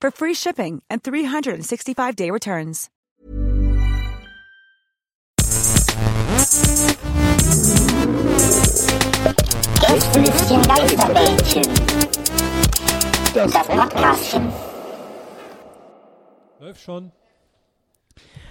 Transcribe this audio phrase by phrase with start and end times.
[0.00, 2.90] for free shipping and 365-day returns.
[9.80, 11.62] Gästelistchen Geisterbällchen.
[13.34, 14.52] Das Podcastchen.
[16.60, 17.12] Läuft schon.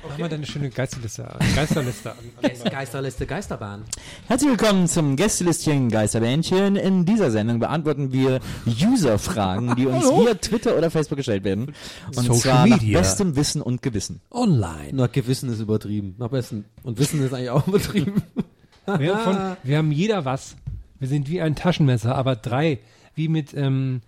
[0.07, 2.17] Machen wir deine schöne Geisterliste, Geisterliste an.
[2.41, 3.83] an Geisterliste, Geisterbahn.
[4.27, 6.77] Herzlich willkommen zum Gästelistchen Geisterbähnchen.
[6.77, 11.73] In dieser Sendung beantworten wir User-Fragen, die uns via Twitter oder Facebook gestellt werden.
[12.07, 12.99] Und Social zwar nach Media.
[12.99, 14.21] bestem Wissen und Gewissen.
[14.31, 14.93] Online.
[14.93, 16.15] Nur Gewissen ist übertrieben.
[16.17, 16.63] Nach besten.
[16.83, 18.23] Und Wissen ist eigentlich auch übertrieben.
[18.99, 20.55] Wir haben, von, wir haben jeder was.
[20.97, 22.79] Wir sind wie ein Taschenmesser, aber drei.
[23.15, 23.99] Wie mit ähm,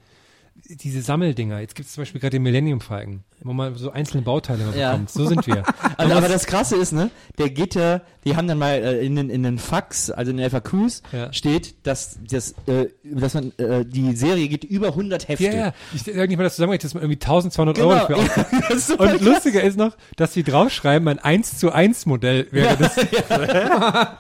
[0.68, 1.60] diese Sammeldinger.
[1.60, 4.76] Jetzt gibt es zum Beispiel gerade den Millennium Falcon, wo man so einzelne Bauteile mal
[4.78, 4.92] Ja.
[4.92, 5.10] bekommt.
[5.12, 5.64] So sind wir.
[5.98, 9.18] Also, aber das Krasse ist, ne, der geht ja, die haben dann mal äh, in
[9.18, 11.34] den in den Fax, also in den FAQs Ja.
[11.34, 15.44] steht, dass das, äh, dass man äh, die Serie geht über 100 Hefte.
[15.46, 15.74] Ja, ja.
[15.94, 17.90] Ich sage nicht mal das zusammengerechnet, dass man irgendwie 1200 Genau.
[17.90, 18.18] Euro dafür
[18.78, 19.00] ausgibt.
[19.00, 22.96] Und lustiger ist noch, dass sie draufschreiben, ein 1 zu 1 Modell wäre das.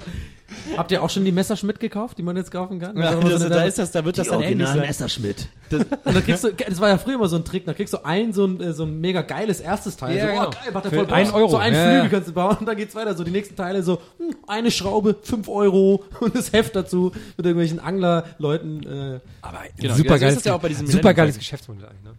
[0.77, 2.97] Habt ihr auch schon die Messerschmidt gekauft, die man jetzt kaufen kann?
[2.97, 4.79] Ja, das, eine- da ist das, da wird das dann ähnlich sein.
[4.79, 5.47] Messerschmidt.
[5.69, 7.93] Das, und dann kriegst du, das war ja früher immer so ein Trick, da kriegst
[7.93, 10.17] du ein so ein, äh, so ein mega geiles erstes Teil.
[10.17, 10.47] Ja, so, genau.
[10.47, 11.49] oh, geil, macht der Für voll ein Euro.
[11.49, 12.09] So ein Ja, Flügel ja.
[12.09, 13.15] kannst du bauen und dann geht's weiter.
[13.15, 17.45] So die nächsten Teile so, hm, eine Schraube, fünf Euro und das Heft dazu mit
[17.45, 18.83] irgendwelchen Anglerleuten.
[18.83, 21.37] Äh, Aber Genau, super so ist geiles, das ja auch bei diesem super geiles.
[21.37, 22.03] Geschäftsmodell eigentlich.
[22.03, 22.11] Ne?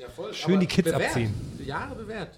[0.00, 0.32] ja, voll.
[0.34, 1.10] Schön die Kids bewährt.
[1.10, 1.34] abziehen.
[1.64, 2.30] Jahre bewährt.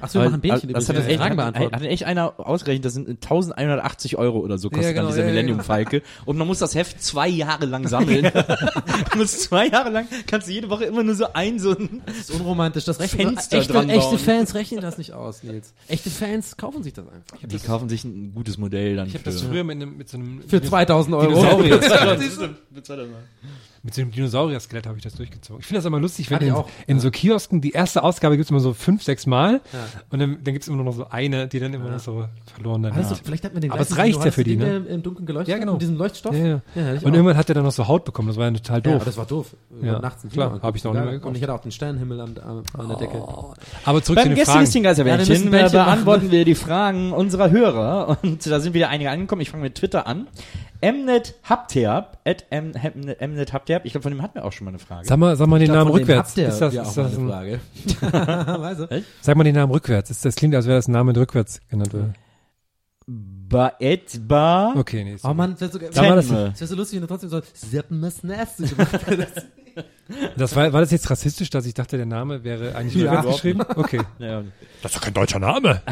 [0.00, 0.72] Ach so, wir machen Bähnchen.
[0.72, 4.38] das hat, das Ja, echt, Fragen hat, hat echt einer ausgerechnet, das sind 1180 Euro
[4.38, 5.66] oder so kostet Ja, genau, dann dieser ja, ja, Millennium genau.
[5.66, 6.02] Falke.
[6.24, 8.30] Und man muss das Heft zwei Jahre lang sammeln.
[9.12, 12.02] du musst zwei Jahre lang, kannst du jede Woche immer nur so ein, so ein,
[12.06, 12.84] Das ist unromantisch.
[12.84, 14.18] Das rechnen Fenster echte, dran echte.
[14.18, 15.72] Fans rechnen das nicht aus, Nils.
[15.88, 17.48] Echte Fans kaufen sich das einfach.
[17.48, 20.18] die kaufen sich ein gutes Modell dann Ich habe das früher mit, einem, mit so
[20.18, 21.28] einem Für 2000 Euro.
[21.28, 21.80] Dinosaurier.
[22.18, 22.48] Siehst du?
[22.70, 22.86] mit
[23.92, 25.60] so einem Dinosaurier-Skelett habe ich das durchgezogen.
[25.60, 28.36] Ich finde das immer lustig, wenn ich in, auch, in so Kiosken die erste Ausgabe
[28.36, 29.60] gibt's immer so fünf, sechs Mal
[30.10, 32.24] und dann, dann gibt's immer nur noch so eine, die dann immer noch so
[32.54, 33.22] verloren dann ist.
[33.24, 34.76] vielleicht hat man den Aber es reicht ja für die, ne?
[34.88, 35.72] Im Dunkeln geleuchtet Ja, genau.
[35.72, 36.34] Mit diesem Leuchtstoff.
[36.34, 36.60] Ja, ja.
[36.74, 37.02] Ja, und auch.
[37.04, 38.94] irgendwann hat er dann noch so Haut bekommen, das war ja total Ja, doof.
[38.94, 39.56] aber das war doof.
[39.82, 41.36] Ja, Nachts im klar, Kino hab ich noch nicht mehr Und gekauft.
[41.36, 42.34] ich hatte auch den Sternenhimmel an,
[42.76, 43.22] an, der Decke.
[43.84, 44.98] aber zurück Beim zu den Gästelistchen Fragen.
[45.08, 49.42] Ja, äh, Bändchen beantworten wir die Fragen unserer Hörer und da sind wieder einige angekommen.
[49.42, 50.26] Ich fange mit Twitter an.
[50.82, 53.52] Mnet Hapterb, at M- Mnet Mnet.
[53.84, 55.06] Ich glaube, von dem hatten wir auch schon mal eine Frage.
[55.06, 56.36] Sag mal, sag mal den glaub, Namen rückwärts.
[56.36, 57.60] ihr Ist das, ja ist das eine Frage.
[58.62, 59.04] weißt du?
[59.20, 60.10] sag mal den Namen rückwärts.
[60.10, 62.14] Ist, das klingt, als wäre das ein Name rückwärts genannt würde.
[63.10, 65.16] Baetba Okay, nee.
[65.22, 65.94] Oh Mann, das wäre so, das-
[66.28, 69.46] das wär so lustig, wenn du trotzdem so Seppenmes Nest gemacht hättest.
[70.36, 73.12] Das war, war das jetzt rassistisch, dass ich dachte, der Name wäre eigentlich Ja.
[73.12, 73.60] rückwärts geschrieben?
[73.76, 74.00] Okay.
[74.18, 74.42] Ja.
[74.82, 75.82] Das ist doch kein deutscher Name.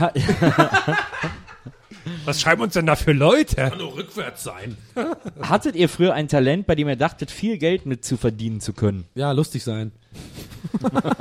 [2.25, 3.73] Was schreiben uns denn da für Leute?
[3.79, 4.77] nur rückwärts sein.
[5.41, 8.73] Hattet ihr früher ein Talent, bei dem ihr dachtet, viel Geld mit zu verdienen zu
[8.73, 9.05] können?
[9.15, 9.93] Ja, lustig sein.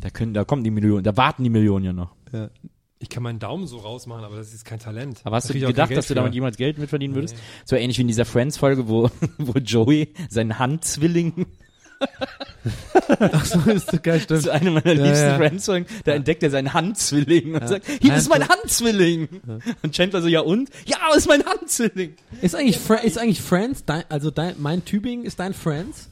[0.00, 2.14] Da können, da kommen die Millionen, da warten die Millionen ja noch.
[2.98, 5.20] Ich kann meinen Daumen so rausmachen, aber das ist kein Talent.
[5.24, 7.36] Aber hast Da du gedacht, dass du damit jemals Geld mit verdienen würdest?
[7.64, 11.46] So ähnlich wie in dieser Friends-Folge, wo, wo Joey seinen Handzwilling
[13.20, 14.40] Ach so, ist so geil, Das stimmt.
[14.40, 15.36] ist eine meiner Ja, liebsten ja.
[15.36, 15.86] Friends-Folgen.
[16.04, 19.28] Da entdeckt er seinen Handzwilling und sagt, hier ist mein Handzwilling.
[19.82, 20.70] Und Chandler so, ja und?
[20.86, 22.14] Ja, ist mein Handzwilling.
[22.42, 26.08] Ist eigentlich, Fra ist eigentlich Friends, dein, also dein, mein Tübingen ist dein Friends?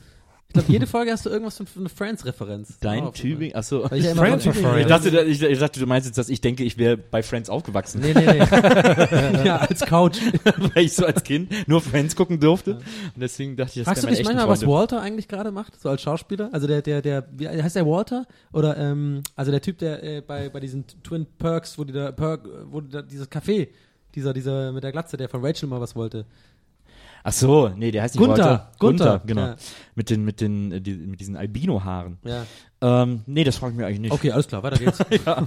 [0.55, 2.79] Ich glaube, jede Folge hast du irgendwas für eine Friends-Referenz.
[2.79, 3.91] Dein Tübingen, achso.
[3.91, 6.29] Weil ich ja immer Friends von Ich dachte, ich, ich dachte, du meinst jetzt, dass
[6.29, 8.01] ich denke, ich wäre bei Friends aufgewachsen.
[8.01, 8.39] Nee, nee, nee.
[9.45, 10.19] ja, als Couch.
[10.75, 12.75] Weil ich so als Kind nur Friends gucken durfte.
[12.77, 12.85] Und
[13.17, 14.75] deswegen dachte ich, das Fragst du echten manchmal, was Freunde.
[14.75, 16.51] Walter eigentlich gerade macht, so als Schauspieler?
[16.53, 18.25] Also der, der, der, wie heißt der Walter?
[18.53, 22.13] Oder, ähm, also der Typ, der äh, bei, bei diesen Twin Perks, wo die da,
[22.13, 23.71] Perk, wo die da dieses Café,
[24.15, 26.27] dieser, dieser mit der Glatze, der von Rachel mal was wollte.
[27.27, 28.73] Ach so, nee, der heißt nicht Gunther, Walter.
[28.79, 29.41] Gunther, genau.
[29.47, 29.57] ja.
[29.95, 32.19] Mit den, mit den, äh, die, mit diesen Albino-Haaren.
[32.23, 32.45] Ja.
[32.83, 34.13] Ähm, nee, das frage ich mir eigentlich nicht.
[34.13, 34.99] Okay, alles klar, weiter geht's.
[35.11, 35.41] Ich, auch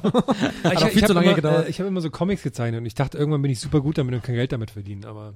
[0.73, 1.67] ich viel zu habe lange immer, gedauert.
[1.67, 3.99] äh, ich habe immer so Comics gezeichnet und ich dachte, irgendwann bin ich super gut
[3.99, 5.35] damit und kann Geld damit verdienen, aber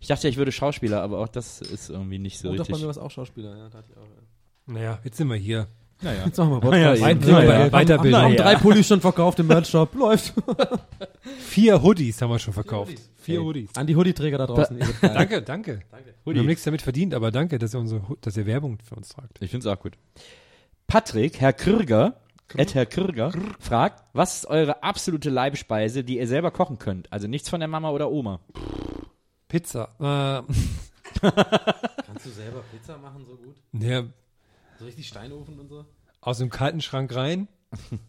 [0.00, 2.64] Ich dachte, ja, ich würde Schauspieler, aber auch das ist irgendwie nicht so Und doch
[2.66, 2.82] bei richtig.
[2.84, 4.02] mir was auch Schauspieler, ja, da hatte ich auch.
[4.02, 4.72] Ja.
[4.72, 5.68] naja, jetzt sind wir hier.
[6.02, 6.26] Naja.
[6.26, 7.00] Jetzt machen wir Ja, Podcast.
[7.00, 7.68] ja, Ein ja, Thema ja.
[7.68, 8.20] bei Weiterbildung.
[8.20, 8.42] Haben Ja.
[8.42, 9.94] drei Pullis schon verkauft im Merch-Shop.
[9.98, 10.34] Läuft.
[11.40, 12.90] Vier Hoodies haben wir schon verkauft.
[12.90, 13.10] Hoodies.
[13.16, 13.42] Vier.
[13.42, 13.70] Hoodies.
[13.76, 14.78] An die Hoodie-Träger da draußen.
[14.78, 15.14] seid geil.
[15.14, 15.80] Danke, danke.
[16.24, 19.08] Wir haben nichts damit verdient, aber danke, dass ihr, unsere, dass ihr Werbung für uns
[19.08, 19.38] tragt.
[19.40, 19.94] Ich finde es auch gut.
[20.86, 22.20] Patrick, Herr Krüger,
[22.54, 27.10] Ed Herr Krüger, fragt, was ist eure absolute Leibspeise, die ihr selber kochen könnt?
[27.12, 28.38] Also nichts von der Mama oder Oma.
[29.48, 29.88] Pizza.
[29.98, 30.52] Äh,
[32.06, 33.56] Kannst du selber Pizza machen so gut?
[33.72, 34.04] ja,
[34.78, 35.84] So richtig Steinofen und so?
[36.20, 37.46] aus dem kalten Schrank rein,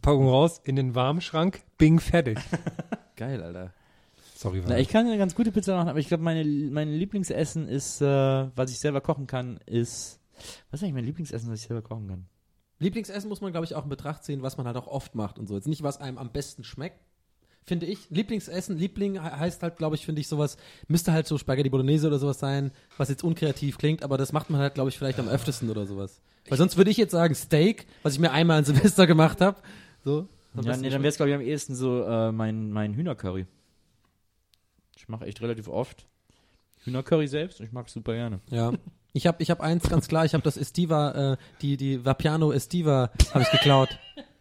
[0.02, 2.40] Packung raus, in den warmen Schrank, bing, fertig.
[3.16, 3.74] Geil, Alter.
[4.36, 7.68] Sorry, Na, ich kann eine ganz gute Pizza machen, aber ich glaube, meine, mein Lieblingsessen
[7.68, 8.06] ist, äh,
[8.56, 10.20] was ich selber kochen kann, ist,
[10.72, 12.26] was ist eigentlich mein Lieblingsessen, was ich selber kochen kann?
[12.80, 15.38] Lieblingsessen muss man, glaube ich, auch in Betracht ziehen, was man halt auch oft macht
[15.40, 15.56] und so.
[15.56, 17.00] Jetzt nicht, was einem am besten schmeckt,
[17.64, 18.10] finde ich.
[18.10, 22.08] Lieblingsessen, Liebling he- heißt halt, glaube ich, finde ich sowas, müsste halt so Spaghetti Bolognese
[22.08, 25.20] oder sowas sein, was jetzt unkreativ klingt, aber das macht man halt, glaube ich, vielleicht
[25.20, 26.22] am öftesten oder sowas.
[26.50, 29.58] Weil sonst würde ich jetzt sagen Steak, was ich mir einmal an Silvester gemacht habe.
[30.04, 30.28] So.
[30.62, 33.46] Ja, nee, dann wäre es, glaube ich, am ehesten so äh, mein, mein Hühnercurry.
[34.96, 36.08] Ich mache echt relativ oft
[36.84, 38.40] Hühnercurry selbst und ich mag es super gerne.
[38.50, 38.74] Ja.
[39.14, 42.52] Ich habe ich hab eins ganz klar, ich habe das Estiva, äh, die, die Vapiano
[42.52, 43.90] Estiva habe ich geklaut.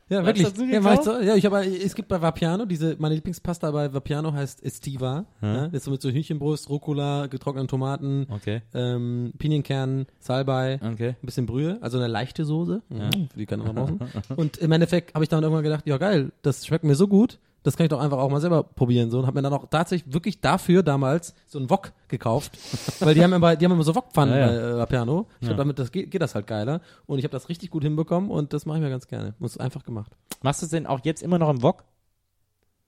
[0.08, 0.47] Ja, wirklich.
[0.56, 4.32] ja, ich so, ja, ich habe, es gibt bei Vapiano, diese, meine Lieblingspasta bei Vapiano
[4.32, 5.25] heißt Estiva.
[5.43, 8.62] Ja, das ist so mit so Hühnchenbrust, Rucola, getrockneten Tomaten, Okay.
[8.73, 11.17] ähm, Pinienkernen, Salbei, Okay.
[11.20, 13.99] ein bisschen Brühe, also eine leichte Soße, mhm, die kann man brauchen.
[14.37, 17.38] Und im Endeffekt habe ich dann irgendwann gedacht, ja geil, das schmeckt mir so gut,
[17.67, 19.67] das kann ich doch einfach auch mal selber probieren so und habe mir dann auch
[19.69, 22.57] tatsächlich wirklich dafür damals so einen Wok gekauft,
[23.01, 24.47] weil die haben immer, die haben immer so Wokpfannen Ja, ja.
[24.47, 25.27] bei äh, Vapiano.
[25.41, 25.49] Ich Ja.
[25.49, 28.31] glaube, damit das geht, geht das halt geiler und ich habe das richtig gut hinbekommen
[28.31, 29.35] und das mache ich mir ganz gerne.
[29.39, 30.13] Muss einfach gemacht.
[30.43, 31.85] Machst du es denn auch jetzt immer noch im Wok?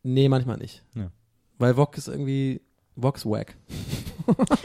[0.02, 0.82] Nee, manchmal nicht.
[0.94, 1.10] Ja.
[1.58, 2.60] Weil Wok ist irgendwie
[2.96, 3.56] Wok's wack.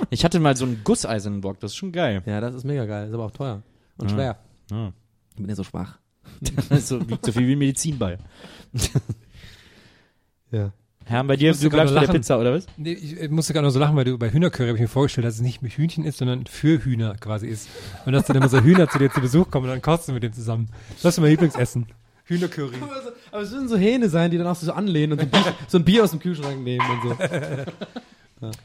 [0.10, 2.21] Ich hatte mal so einen gusseisernen Wok, das ist schon geil.
[2.25, 3.63] Ja, das ist mega geil, ist aber auch teuer
[3.98, 4.38] und schwer.
[4.69, 6.00] Ich bin ja so schwach.
[6.81, 8.18] so, wiegt so viel wie ein Medizinball.
[10.53, 10.71] Ja.
[11.05, 12.15] Herr, bei dir, du gerade bleibst bei der lachen.
[12.21, 12.65] Pizza, oder was?
[12.77, 15.27] Nee, ich musste gerade noch so lachen, weil du bei Hühnercurry habe ich mir vorgestellt,
[15.27, 17.67] dass es nicht mit Hühnchen ist, sondern für Hühner quasi ist.
[18.05, 20.13] Und dass dann immer so Hühner zu dir zu Besuch kommen und dann kochst du
[20.13, 20.69] mit denen zusammen.
[21.01, 21.88] Das ist mein Lieblingsessen.
[22.25, 22.77] Hühnercurry.
[22.79, 25.25] Aber, so, aber es müssen so Hähne sein, die dann auch so anlehnen und so
[25.25, 27.17] ein, Bier, so ein Bier aus dem Kühlschrank nehmen und so.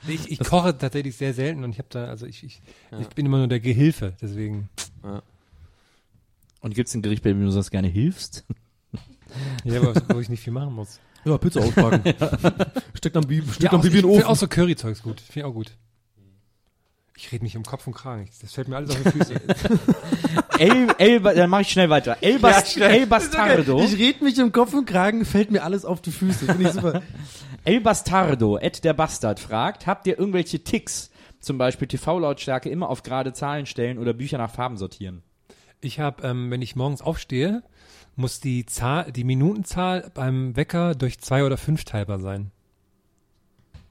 [0.08, 2.60] Ich, ich koche tatsächlich sehr selten und ich habe da, also ich, ich,
[2.98, 4.68] ich bin immer nur der Gehilfe, deswegen.
[6.60, 8.44] Und gibt's ein Gericht, bei dem du sonst gerne hilfst?
[9.64, 11.00] Ja, aber wo ich nicht viel machen muss.
[11.24, 12.02] Ja, Pizza auspacken.
[12.94, 14.24] Steckt am Bibi, steckt Ja, am Bibi ich in den finde Ofen.
[14.24, 15.20] auch so Curryzeugs gut.
[15.20, 15.72] Finde ich auch gut.
[17.16, 18.30] Ich rede mich um Kopf und Kragen.
[18.40, 19.34] Das fällt mir alles auf die Füße.
[20.58, 22.16] El, El, dann mache ich schnell weiter.
[22.20, 23.82] El, Bas, El Bastardo.
[23.82, 26.46] Ich red mich im Kopf und Kragen, fällt mir alles auf die Füße.
[26.46, 27.02] Finde ich super.
[27.64, 31.10] El Bastardo, Ed der Bastard, fragt, habt ihr irgendwelche Ticks?
[31.40, 35.22] Zum Beispiel TV-Lautstärke immer auf gerade Zahlen stellen oder Bücher nach Farben sortieren.
[35.80, 37.62] Ich habe, ähm, wenn ich morgens aufstehe,
[38.18, 42.50] muss die Zahl, die Minutenzahl beim Wecker durch zwei oder fünf teilbar sein.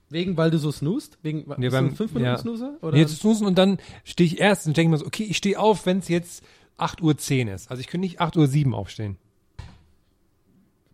[0.09, 1.17] Wegen, weil du so snoost?
[1.21, 2.37] Wegen, Nee, beim- 5 Minuten ja.
[2.37, 2.77] Snoozer?
[2.81, 2.93] Oder?
[2.93, 5.59] Nee, jetzt snoosen und dann stehe ich erst und denke mir so, okay, ich stehe
[5.59, 6.43] auf, wenn es jetzt
[6.77, 7.69] 8.10 Uhr ist.
[7.69, 9.17] Also ich könnte nicht 8.07 Uhr aufstehen.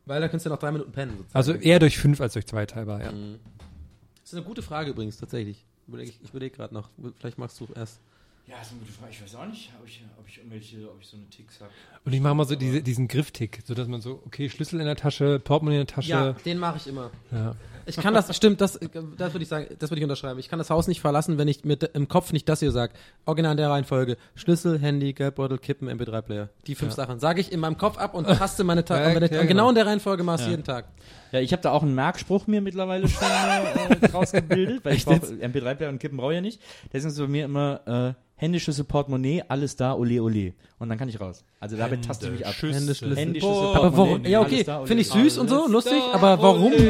[0.05, 1.11] weil da kannst du ja noch drei Minuten pennen.
[1.17, 1.37] Sozusagen.
[1.37, 3.11] Also eher durch fünf als durch zwei teilbar, ja.
[3.11, 5.63] Das ist eine gute Frage übrigens, tatsächlich.
[5.87, 6.89] Ich überlege gerade noch.
[7.19, 7.99] Vielleicht machst du erst.
[8.45, 9.11] Ja, das ist eine gute Frage.
[9.13, 11.71] Ich weiß auch nicht, ob ich, ob ich irgendwelche, ob ich so eine Ticks habe.
[12.03, 14.85] Und ich mache mal so diese, diesen Grifftick, so dass man so, okay, Schlüssel in
[14.85, 16.35] der Tasche, Portemonnaie in der Tasche.
[16.45, 17.09] den mache ich immer.
[17.31, 17.55] Ja.
[17.85, 18.73] Ich kann das, stimmt, das,
[19.17, 20.39] das würde ich sagen, das würde ich unterschreiben.
[20.39, 22.93] Ich kann das Haus nicht verlassen, wenn ich mit im Kopf nicht das hier sage.
[23.25, 24.17] Original in der Reihenfolge.
[24.35, 26.49] Schlüssel, Handy, Geldbeutel, Kippen, MP3-Player.
[26.67, 27.19] Die fünf Sachen.
[27.19, 29.03] Sage ich in meinem Kopf ab und taste meine Tage.
[29.19, 29.69] Ja, ich- ja, genau genau.
[29.69, 30.85] in der Reihenfolge machst du jeden Tag.
[31.33, 35.17] Ja, ich habe da auch einen Merkspruch mir mittlerweile schon äh, rausgebildet, weil ich brauche
[35.17, 36.61] MP3-Player und Kippen brauche ich ja nicht.
[36.93, 40.53] Deswegen ist es bei mir immer äh, Handy, Schlüssel, Portemonnaie, alles da, ole, ole.
[40.79, 41.45] Und dann kann ich raus.
[41.61, 42.53] Also damit taste ich mich ab.
[42.59, 43.15] Hände, Schlüssel.
[43.15, 44.25] Handy, Schlüssel, Aber Portemonnaie, warum?
[44.25, 44.65] Ja, okay.
[44.67, 45.23] ole, Finde ich ole.
[45.23, 46.73] süß und so, lustig, aber warum?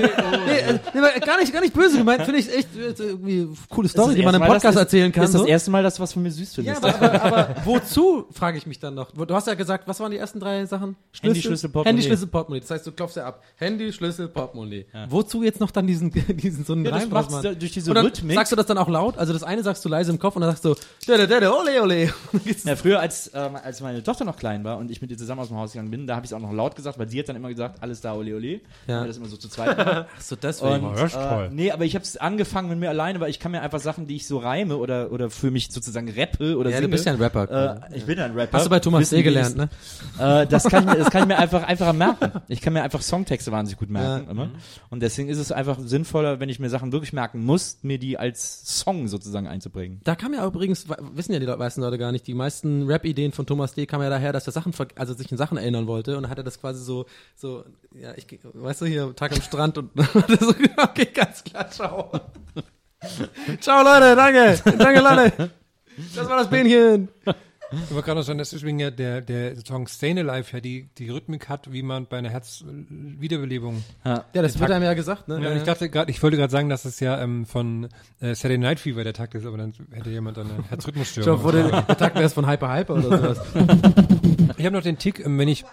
[0.45, 2.23] Nee, äh, nee, aber gar nicht, gar nicht böse gemeint.
[2.23, 5.11] Finde ich echt äh, irgendwie coole Ist Story, das die man im Podcast das- erzählen
[5.11, 5.23] kann.
[5.25, 5.47] Ist das so.
[5.47, 6.83] erste Mal, dass du was von mir süß Ja, findest.
[6.83, 9.11] aber, aber, aber wozu, frage ich mich dann noch.
[9.11, 10.95] Du hast ja gesagt, was waren die ersten drei Sachen?
[11.21, 11.89] Handy, Schlüssel, Portemonnaie.
[11.89, 12.61] Handy, Schlüssel, Portemonnaie.
[12.61, 13.43] Das heißt, du klopfst ja ab.
[13.57, 14.85] Handy, Schlüssel, Portemonnaie.
[15.09, 17.55] Wozu jetzt noch dann diesen, diesen so einen Ja, Reim da- machen?
[17.59, 18.35] durch diese Und dann Rhythmik.
[18.35, 19.17] Sagst du das dann auch laut?
[19.17, 20.75] Also das eine sagst du leise im Kopf und dann sagst du,
[21.07, 22.13] der, der Ole, Ole.
[22.65, 25.41] Ja, früher, als, ähm, als meine Tochter noch klein war und ich mit ihr zusammen
[25.41, 27.19] aus dem Haus gegangen bin, da habe ich es auch noch laut gesagt, weil sie
[27.19, 28.59] hat dann immer gesagt, alles da, ole, ole.
[28.87, 29.01] Ja.
[29.01, 29.77] Wir das immer so zu zweit.
[29.79, 30.85] Ach so, deswegen.
[30.85, 31.49] Und, äh, toll.
[31.51, 34.07] nee, aber ich habe es angefangen mit mir alleine, weil ich kann mir einfach Sachen,
[34.07, 36.91] die ich so reime oder, oder für mich sozusagen rappe oder Ja, du singe.
[36.91, 37.89] bist ja ein Rapper.
[37.91, 38.57] Äh, ich bin ja ein Rapper.
[38.57, 39.23] Hast du bei Thomas Wissen D.
[39.23, 39.69] gelernt, ne?
[40.19, 42.31] Äh, das, kann ich mir, das kann ich mir einfach einfacher merken.
[42.47, 44.22] Ich kann mir einfach Songtexte wahnsinnig gut merken.
[44.22, 44.22] Ja.
[44.29, 44.49] Immer.
[44.89, 48.17] Und deswegen ist es einfach sinnvoller, wenn ich mir Sachen wirklich merken muss, mir die
[48.17, 50.01] als Song sozusagen einzubringen.
[50.03, 53.45] Da kam ja übrigens, wissen ja die meisten Leute gar nicht, die meisten Rap-Ideen von
[53.45, 53.85] Thomas D.
[53.85, 56.43] kamen ja daher, dass er Sachen, also sich an Sachen erinnern wollte und hat er
[56.43, 57.63] das quasi so, so,
[57.93, 59.91] ja, ich, weißt du, hier, Tag am Strand und
[60.39, 62.11] so, okay, ganz klar, ciao.
[63.59, 65.51] ciao, Leute, danke, danke, Leute.
[66.15, 67.09] Das war das Bähnchen.
[67.85, 70.89] Ich wollte gerade noch sagen, dass deswegen ja der, der Song Stayin' Alive ja die,
[70.97, 73.83] die Rhythmik hat, wie man bei einer Herzwiederbelebung.
[74.05, 75.41] Ja, das wird einem ja gesagt, ne?
[75.41, 77.89] Ja, und ich dachte gerade, ich wollte gerade sagen, dass es ja ähm, von
[78.19, 81.37] äh, Saturday Night Fever der Takt ist, aber dann hätte jemand eine Herzrhythmusstörung.
[81.37, 83.41] Schon wurde der Tag erst von Hyper Hyper oder sowas.
[84.57, 85.65] Ich habe noch den Tick, ähm, wenn ich,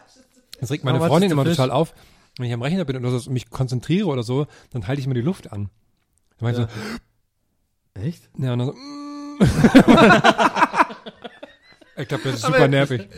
[0.58, 1.94] das regt meine much Freundin immer total auf,
[2.38, 5.14] wenn ich am Rechner bin oder so, mich konzentriere oder so, dann halte ich mir
[5.14, 5.68] die Luft an.
[6.36, 6.68] Ich meine Ja.
[7.94, 8.30] so, Echt?
[8.38, 8.74] ja, und dann so,
[12.00, 13.08] ich glaube, das ist super Aber- nervig.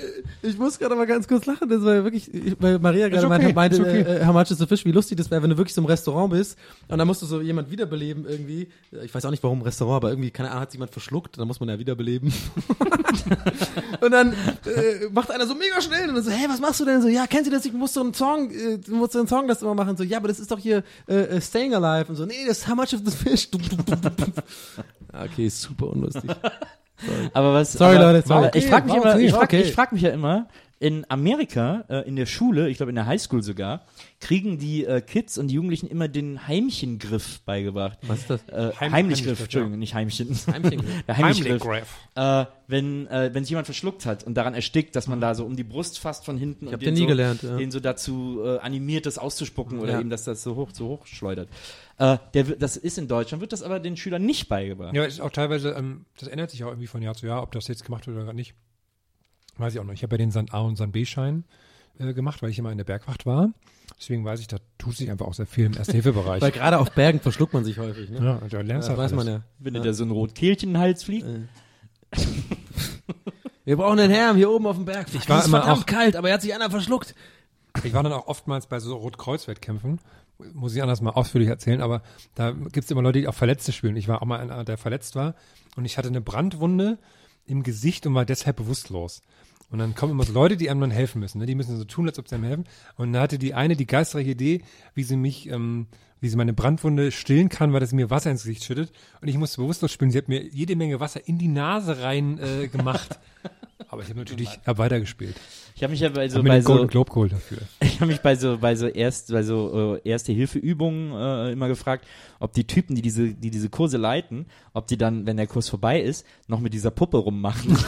[0.42, 3.26] Ich muss gerade mal ganz kurz lachen, das war ja wirklich, ich- weil Maria gerade
[3.26, 4.00] okay, meinte, okay.
[4.00, 5.86] äh, How much is the fish, wie lustig das wäre, wenn du wirklich so im
[5.86, 6.58] Restaurant bist
[6.88, 8.68] und dann musst du so jemand wiederbeleben irgendwie.
[9.04, 11.38] Ich weiß auch nicht, warum im Restaurant, aber irgendwie, keine Ahnung, hat sich jemand verschluckt,
[11.38, 12.32] dann muss man ja wiederbeleben.
[14.00, 16.84] und dann äh, macht einer so mega schnell und dann so, hey, was machst du
[16.84, 17.02] denn?
[17.02, 17.64] So, ja, kennst du das?
[17.64, 19.96] Ich muss so einen Song, äh, du musst so einen Song das immer machen.
[19.96, 22.58] So, ja, aber das ist doch hier äh, äh, Staying Alive und so, nee, das
[22.58, 23.48] ist How much is the fish?
[25.12, 26.30] okay, super unlustig.
[27.32, 27.72] Aber was?
[27.72, 28.46] Sorry, aber, Leute, sorry.
[28.46, 29.24] aber Ich frage mich immer, okay.
[29.24, 29.60] ich frag, Okay.
[29.62, 30.46] ich frag mich ja immer,
[30.82, 33.86] in Amerika, äh, in der Schule, ich glaube in der Highschool sogar,
[34.18, 37.98] kriegen die äh, Kids und die Jugendlichen immer den Heimchengriff beigebracht.
[38.02, 38.48] Was ist das?
[38.48, 40.36] Äh, Heim- Heimlichgriff, Heimlichgriff, Entschuldigung, nicht Heimchen.
[40.52, 40.90] Heimchengriff.
[41.06, 41.64] Der Heimlichgriff.
[41.64, 41.88] Heimlichgriff.
[42.16, 45.44] Äh, wenn äh, wenn sich jemand verschluckt hat und daran erstickt, dass man da so
[45.44, 47.56] um die Brust fasst von hinten Ich und hab den nie so, gelernt, ja.
[47.56, 50.00] den so dazu äh, animiert, das auszuspucken oder Ja.
[50.00, 51.48] eben, dass das so hoch so hoch schleudert.
[51.98, 54.94] Äh, der, das ist in Deutschland, wird das aber den Schülern nicht beigebracht.
[54.96, 57.52] Ja, ist auch teilweise, ähm, das ändert sich auch irgendwie von Jahr zu Jahr, ob
[57.52, 58.54] das jetzt gemacht wird oder gar nicht.
[59.62, 59.92] Weiß ich auch noch.
[59.92, 61.44] Ich habe ja den Sand A und Sand B-Schein
[61.98, 63.50] äh, gemacht, weil ich immer in der Bergwacht war.
[63.98, 66.42] Deswegen weiß ich, da tut sich einfach auch sehr viel im Erste-Hilfe-Bereich.
[66.42, 68.18] Weil gerade auf Bergen verschluckt man sich häufig, ne?
[68.18, 69.42] ja, da lernst Das halt weiß man ja.
[69.60, 71.26] Wenn dir da so ein Rotkehlchen in den Hals fliegt.
[73.64, 75.06] Wir brauchen den Herrn hier oben auf dem Berg.
[75.14, 77.14] Ich war es ist immer verdammt auch- kalt, aber er hat sich einer verschluckt.
[77.84, 80.00] Ich war dann auch oftmals bei so Rotkreuz-Wettkämpfen.
[80.52, 82.02] Muss ich anders mal ausführlich erzählen, aber
[82.34, 83.96] da gibt es immer Leute, die auch Verletzte spielen.
[83.96, 85.36] Ich war auch mal einer, der verletzt war
[85.76, 86.98] und ich hatte eine Brandwunde
[87.46, 89.22] im Gesicht und war deshalb bewusstlos.
[89.72, 91.38] Und dann kommen immer so Leute, die einem dann helfen müssen.
[91.38, 91.46] Ne?
[91.46, 92.64] Die müssen so tun, als ob sie einem helfen.
[92.96, 94.60] Und da hatte die eine die geistreiche Idee,
[94.94, 95.86] wie sie mich, ähm,
[96.20, 98.92] wie sie meine Brandwunde stillen kann, weil das mir Wasser ins Gesicht schüttet.
[99.22, 100.10] Und ich musste bewusstlos spielen.
[100.10, 103.18] Sie hat mir jede Menge Wasser in die Nase rein äh, gemacht.
[103.92, 105.36] Aber ich habe natürlich hab weitergespielt.
[105.76, 107.32] Ich habe mich ja bei Ich so habe mir bei den Golden so Globe geholt
[107.32, 107.58] dafür.
[107.80, 111.52] ich habe mich bei so bei so erst bei so äh, erste Hilfe Übungen äh,
[111.52, 112.06] immer gefragt,
[112.40, 115.68] ob die Typen, die diese die diese Kurse leiten, ob die dann, wenn der Kurs
[115.68, 117.76] vorbei ist, noch mit dieser Puppe rummachen.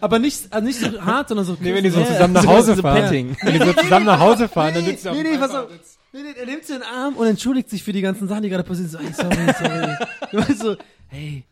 [0.00, 1.54] Aber nicht, also nicht so hart, sondern so.
[1.60, 3.02] Nee, wenn die so zusammen nach so- Hause so fahren.
[3.02, 3.36] Petting.
[3.42, 5.68] Wenn die so zusammen nach Hause fahren, dann sitzen sie Nee, auf nee, pass auf.
[6.14, 8.42] Nee, nee, er nimmt sie in den Arm und entschuldigt sich für die ganzen Sachen,
[8.42, 8.88] die gerade passieren.
[8.90, 9.96] So, ey, sorry, sorry.
[10.32, 10.76] Du weißt so,
[11.08, 11.44] hey,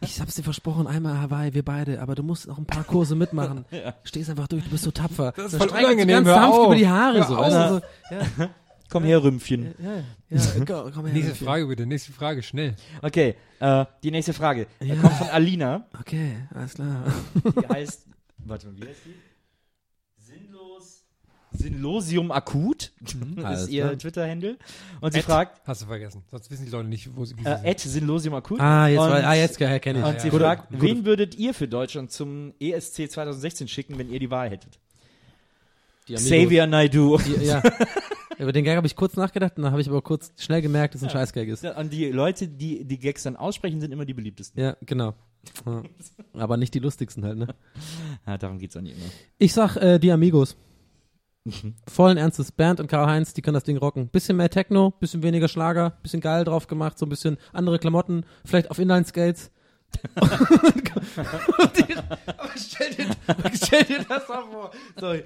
[0.00, 3.14] ich hab's dir versprochen, einmal Hawaii, wir beide, aber du musst noch ein paar Kurse
[3.16, 3.64] mitmachen.
[4.04, 5.32] Stehst einfach durch, du bist so tapfer.
[5.36, 6.66] Das ist voll unangenehm, hör sanft auf.
[6.66, 7.46] über die Haare, Hör so, auf.
[7.46, 8.42] weißt du, so.
[8.42, 8.48] Ja,
[8.90, 9.74] Komm her, Rümpchen.
[9.82, 11.14] ja, ja, komm, komm her.
[11.14, 11.46] Nächste Mädchen.
[11.46, 12.76] Frage bitte, nächste Frage, schnell.
[13.02, 14.94] Okay, äh, die nächste Frage Ja.
[14.96, 15.86] kommt von Alina.
[15.98, 17.02] Okay, alles klar.
[17.62, 18.06] Die heißt,
[18.38, 19.14] warte mal, wie heißt die?
[21.64, 22.92] Sinnlosium akut.
[23.42, 23.96] Alles ist ihr.
[23.98, 24.56] Twitter-Handle.
[25.00, 26.22] Und sie Ed, fragt, Hast du vergessen.
[26.30, 27.66] Sonst wissen die Leute nicht, wo sie, äh, sind.
[27.66, 28.60] at Sinnlosium akut.
[28.60, 30.04] Ah, jetzt, und, ah, jetzt kenne ich.
[30.04, 34.10] Und sie Gute- fragt, gute- wen würdet ihr für Deutschland zum ESC 2016 schicken, wenn
[34.10, 34.78] ihr die Wahl hättet?
[36.08, 36.14] die.
[36.14, 37.18] Xavier Naidoo.
[37.18, 37.62] Die, ja.
[38.38, 40.94] Über den Gag habe ich kurz nachgedacht und dann habe ich aber kurz schnell gemerkt,
[40.94, 41.64] dass es ein Scheißgag ist.
[41.64, 44.60] Und die Leute, die die Gags dann aussprechen, sind immer die beliebtesten.
[44.60, 45.14] Ja, genau.
[45.64, 45.82] Ja.
[46.42, 47.46] Aber nicht die lustigsten halt, ne?
[48.26, 49.06] Ja, darum geht's auch nicht immer.
[49.38, 50.56] Ich sag, äh, die Amigos.
[51.44, 51.74] Mhm.
[51.88, 52.52] Vollen Ernstes.
[52.52, 54.08] Bernd und Karl-Heinz, die können das Ding rocken.
[54.08, 58.24] Bisschen mehr Techno, bisschen weniger Schlager, bisschen geil drauf gemacht, so ein bisschen andere Klamotten,
[58.44, 59.50] vielleicht auf Inline-Skates.
[60.20, 60.28] Aber
[62.56, 63.06] stell, dir,
[63.54, 64.70] stell dir das mal vor.
[64.98, 65.22] Sorry.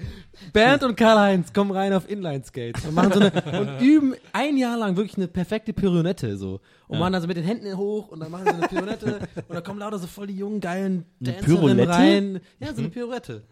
[0.53, 4.77] Bernd und Karl-Heinz kommen rein auf Inline-Skates und machen so eine, und üben ein Jahr
[4.77, 6.59] lang wirklich eine perfekte Pirouette so.
[6.87, 9.63] Und machen also mit den Händen hoch und dann machen sie eine Pirouette und dann
[9.63, 11.91] kommen lauter so voll die jungen, geilen Dancerinnen Pirouette?
[11.93, 12.39] rein.
[12.59, 13.43] Ja, so eine Pirouette.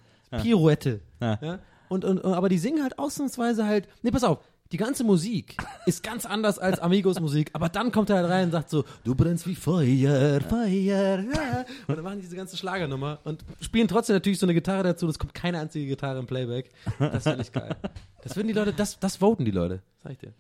[0.42, 1.02] Pirouette.
[1.22, 1.40] Ja.
[1.42, 1.60] Ja.
[1.90, 4.40] Und, und, und, aber die singen halt ausnahmsweise halt, nee, pass auf,
[4.72, 8.46] die ganze Musik ist ganz anders als Amigos Musik, aber dann kommt er halt rein
[8.46, 11.66] und sagt so, du brennst wie Feuer, Feuer, ja.
[11.88, 15.08] Und dann machen die diese ganze Schlagernummer und spielen trotzdem natürlich so eine Gitarre dazu,
[15.08, 16.70] das kommt keine einzige Gitarre im Playback.
[17.00, 17.76] Das finde ich geil.
[18.24, 20.34] Das würden die Leute, das, das voten die Leute, sag ich dir.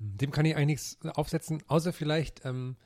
[0.00, 2.76] Dem kann ich eigentlich nichts aufsetzen, außer vielleicht ähm,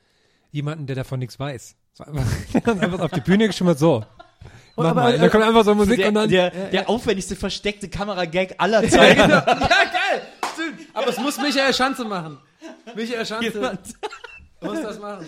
[0.51, 1.75] jemanden, der davon nichts weiß.
[1.93, 2.25] So einfach,
[2.81, 4.03] einfach auf die Bühne geschimmert, so.
[4.75, 5.17] Mach aber- mal.
[5.17, 6.29] dann kommt einfach so Musik Der, und dann.
[6.29, 9.19] der, der aufwendigste versteckte Kameragag aller Zeiten.
[9.29, 10.21] ja, geil!
[10.53, 10.87] Stimmt.
[10.93, 12.37] Aber es muss Michael Schanze machen.
[12.95, 13.79] Michael Schanze Jemand,
[14.61, 15.25] muss das machen.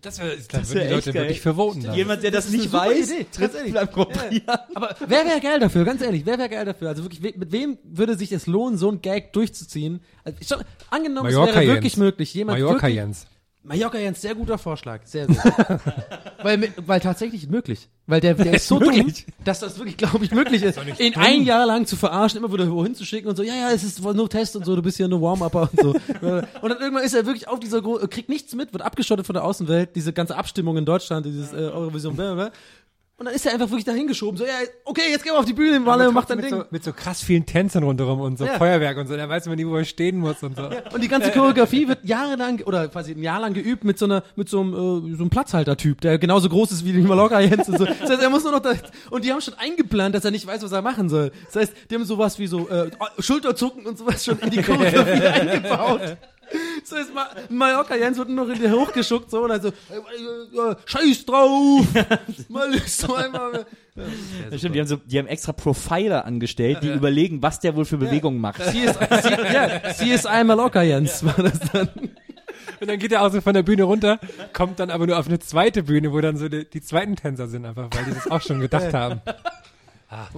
[0.00, 1.22] das wär, ist, dann Das würden wär die Leute geil.
[1.24, 1.82] wirklich vervoten.
[1.82, 1.94] dann.
[1.94, 4.16] jemand, der das, eine nicht weiß, Idee, tritt beim Prix
[4.48, 4.58] an.
[4.74, 5.84] Aber wer wäre geil dafür?
[5.84, 6.88] Ganz ehrlich, wer wäre geil dafür?
[6.88, 10.00] Also wirklich, mit wem würde sich es lohnen, so ein Gag durchzuziehen?
[10.24, 11.96] Also, schon, angenommen, es Mallorca wäre wirklich Jens.
[12.04, 13.26] möglich, jemand Mallorca wirklich, Jens.
[13.64, 15.00] Mallorca Jens, sehr guter Vorschlag.
[15.04, 15.80] Sehr, sehr.
[16.42, 17.88] weil, mit- weil tatsächlich möglich.
[18.06, 19.24] Weil der, der ist so Möglich?
[19.24, 22.38] dumm, dass das wirklich, glaube ich, möglich ist, nicht ihn ein Jahr lang zu verarschen,
[22.38, 24.76] immer wieder wohin zu schicken und so, ja, ja, es ist nur Test und so,
[24.76, 25.88] du bist ja nur Warm-Upper und so.
[26.20, 29.44] und dann irgendwann ist er wirklich auf dieser, kriegt nichts mit, wird abgeschottet von der
[29.44, 32.52] Außenwelt, diese ganze Abstimmung in Deutschland, dieses äh, Eurovision, blablabla.
[33.16, 34.50] Und dann ist er einfach wirklich dahin geschoben, so, ja,
[34.84, 36.50] okay, jetzt gehen wir auf die Bühne, Walle, und macht dein Ding.
[36.50, 38.54] so, mit so krass vielen Tänzern rundherum und so Ja.
[38.58, 39.16] Feuerwerk und so.
[39.16, 40.68] Da weiß man nie, wo er stehen muss und so.
[40.92, 44.24] Und die ganze Choreografie wird jahrelang oder quasi ein Jahr lang geübt mit so einer
[44.34, 47.68] mit so einem äh, so einem Platzhalter-Typ, der genauso groß ist wie die Mallorca Jens
[47.68, 47.84] und so.
[47.84, 48.72] Das heißt, er muss nur noch da
[49.10, 51.30] und die haben schon eingeplant, dass er nicht weiß, was er machen soll.
[51.46, 52.90] Das heißt, die haben sowas wie so äh,
[53.20, 56.16] Schulterzucken und sowas schon in die Choreografie eingebaut.
[56.88, 59.68] Das heißt, Ma Mallorca Jens wird nur noch in die hochgeschuckt so und dann so
[59.68, 61.86] äh, äh, Scheiß drauf.
[62.48, 63.64] Mal ist so einmal
[64.50, 67.84] Das stimmt, die haben, so, die haben extra Profiler angestellt, die überlegen, was der wohl
[67.84, 68.62] für Bewegungen macht.
[68.62, 71.88] CSI, ja, CSI Mallorca Jens war das dann.
[72.80, 74.18] Und dann geht er auch so von der Bühne runter,
[74.52, 77.48] kommt dann aber nur auf eine zweite Bühne, wo dann so die, die zweiten Tänzer
[77.48, 79.22] sind einfach, weil die das auch schon gedacht haben.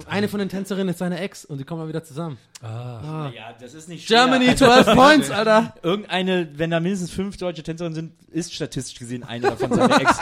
[0.07, 2.37] Eine von den Tänzerinnen ist seine Ex und die kommen mal wieder zusammen.
[2.61, 5.73] Ja, das ist nicht Germany 12 Points, Alter.
[5.83, 10.11] Irgendeine, wenn da mindestens fünf deutsche Tänzerinnen sind, ist statistisch gesehen eine davon seine Ex.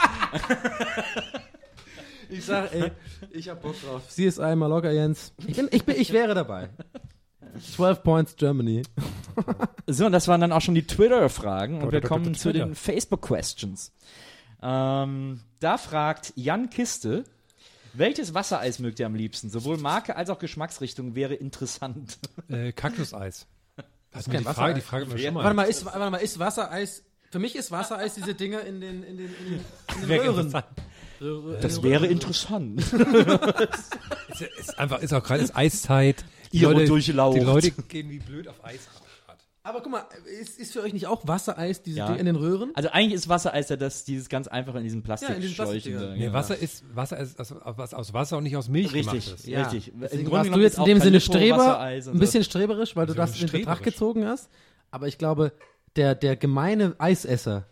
[2.30, 2.92] Ich sag, ey,
[3.32, 4.08] ich hab Bock drauf.
[4.10, 5.34] CSI Mallorca Jens.
[5.46, 6.70] Ich bin, ich bin, ich wäre dabei.
[7.76, 8.84] 12 Points Germany.
[9.88, 12.74] So, und das waren dann auch schon die Twitter-Fragen und wir Twitter, kommen zu den
[12.74, 13.94] Facebook-Questions.
[14.64, 17.24] Ähm, da fragt Jan Kiste,
[17.98, 19.50] welches Wassereis mögt ihr am liebsten?
[19.50, 22.18] Sowohl Marke als auch Geschmacksrichtung wäre interessant.
[22.48, 23.48] Äh, Kaktuseis.
[24.12, 24.82] Das ist kein die Frage, die.
[24.82, 25.44] Frage mir schon mal.
[25.44, 29.04] Warte mal, ist, warte mal, ist Wassereis, für mich ist Wassereis diese Dinger in den,
[29.04, 29.62] in den, in den,
[29.96, 30.54] in den Wäre Röhren.
[31.62, 32.82] Das wäre interessant.
[34.30, 36.26] Ist, ist einfach, ist auch gerade ist Eiszeit.
[36.52, 38.82] Die Leute, die Leute gehen wie blöd auf Eis.
[38.92, 39.05] grad.
[39.66, 40.06] Aber guck mal,
[40.40, 42.06] ist, ist für euch nicht auch Wassereis diese Ja.
[42.08, 42.70] Dinge in den Röhren?
[42.76, 45.92] Also eigentlich ist Wassereis ja das, dieses ganz einfache in diesen Ja, in diesen Plastikschläuchen.
[45.94, 46.20] Plastikdingern.
[46.20, 46.34] da, Nee.
[46.34, 49.48] Wasser ist, Wasser ist aus, aus, aus Wasser und nicht aus Milch gemacht Richtig, ist.
[49.48, 49.68] Ja.
[49.68, 49.92] richtig.
[50.14, 52.12] Im warst du jetzt ist in dem Sinne Streber, ein so.
[52.14, 54.50] bisschen streberisch, weil du das in Betracht gezogen hast.
[54.92, 55.52] Aber ich glaube,
[55.96, 57.66] der, der gemeine Eisesser,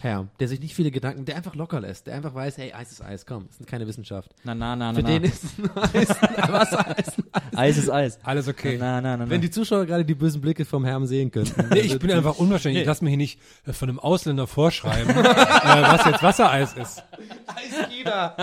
[0.00, 2.92] Herr, der sich nicht viele Gedanken, der einfach locker lässt, der einfach weiß, hey, Eis
[2.92, 4.30] ist Eis, komm, ist keine Wissenschaft.
[4.44, 5.08] Na, na, na, na, Für na.
[5.08, 5.44] den ist
[5.92, 6.08] Eis,
[6.48, 7.12] Wassereis.
[7.54, 8.18] Eis ist Eis.
[8.22, 8.76] Alles okay.
[8.78, 9.30] Na, na, na, na.
[9.30, 11.64] Wenn die Zuschauer gerade die bösen Blicke vom Herrn sehen könnten.
[11.74, 12.82] Nee, ich bin einfach unwahrscheinlich.
[12.82, 17.02] Ich lass mir hier nicht äh, von einem Ausländer vorschreiben, äh, was jetzt Wassereis ist.
[17.46, 18.36] Eisgida.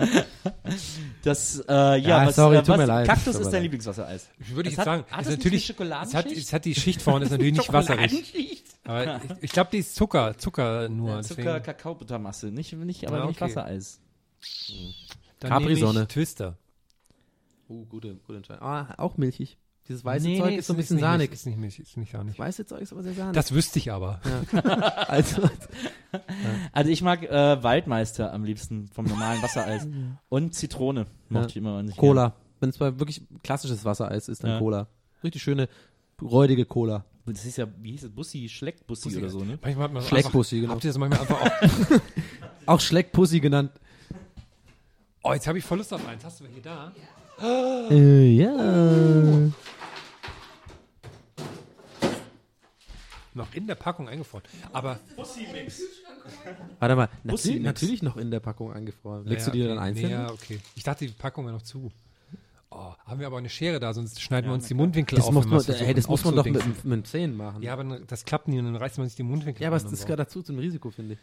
[1.22, 3.06] Das, äh, ja, Ja, was, sorry, äh, tut was, mir leid.
[3.06, 3.62] Kaktus ist dein.
[3.62, 4.28] Lieblingswassereis.
[4.38, 5.04] Würde ich Es jetzt hat- sagen.
[5.10, 6.36] hat ist es nicht natürlich, die es hat, Schokoladenschicht?
[6.46, 8.64] es hat die Schicht vorne, ist natürlich nicht wasserig.
[8.84, 11.22] Aber ich, ich glaube, die ist Zucker, Zucker nur.
[11.22, 12.46] Zucker, deswegen, Kakaobuttermasse.
[12.50, 13.54] Nicht, nicht, aber nicht okay.
[13.54, 14.00] Wassereis.
[15.40, 16.08] dann Capri-Sonne.
[16.08, 16.56] Twister.
[17.68, 18.62] Oh, gute, gute Entscheidung.
[18.66, 19.58] Ah, auch milchig.
[19.90, 21.32] Dieses weiße Nee, Zeug nee, ist so ein ist bisschen nicht sahnig.
[21.32, 22.38] Ist nicht Milch, ist nicht sahnig.
[22.38, 23.34] Weiße Zeug ist aber sehr sahnig.
[23.34, 24.20] Das wüsste ich aber.
[25.08, 25.50] also,
[26.72, 29.88] Also ich mag äh, Waldmeister am liebsten vom normalen Wassereis.
[30.28, 32.36] Und Zitrone mochte ich immer wahnsinnig Cola.
[32.60, 34.58] Wenn es mal wirklich klassisches Wassereis ist, dann Ja.
[34.60, 34.86] Cola.
[35.24, 35.68] Richtig schöne,
[36.22, 37.04] räudige Cola.
[37.26, 39.18] Das ist ja, wie hieß es, Bussi, Schleckbussi Bussi.
[39.18, 39.58] oder so, ne?
[39.60, 40.74] Manchmal hat man Schleckbussi, einfach, genau.
[40.74, 43.72] Habt ihr das manchmal einfach auch, Auch Schleckpussy genannt.
[45.24, 46.24] oh, jetzt habe ich voll Lust auf eins.
[46.24, 46.92] Hast du hier da?
[47.42, 49.50] Äh, ja.
[53.34, 54.44] Noch in der Packung eingefroren.
[54.72, 54.98] Aber
[56.78, 59.24] Warte mal, Bussi natürlich, natürlich noch in der Packung eingefroren.
[59.26, 60.10] Legst Ja, du die dann einzeln?
[60.10, 60.58] Ja, okay.
[60.74, 61.90] Ich dachte, die Packung wäre noch zu.
[62.72, 65.32] Oh, haben wir aber eine Schere da, sonst schneiden wir uns die Mundwinkel Das, auf.
[65.34, 67.62] muss man, hey, das muss man doch mit, mit, mit Zähnen machen.
[67.62, 70.02] Ja, aber das klappt nie und dann reißt man sich die Mundwinkel Ja, aber das
[70.02, 71.18] gehört dazu zum Risiko, finde ich.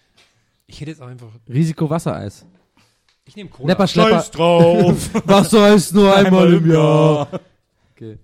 [0.67, 1.29] Ich hätte jetzt auch einfach.
[1.47, 2.45] Risiko Wassereis.
[3.23, 3.67] Ich nehme Cola.
[3.67, 4.21] Nepper Schlepper.
[4.31, 5.09] drauf!
[5.27, 7.29] Wasser ist nur einmal im Jahr.
[7.93, 8.17] Okay.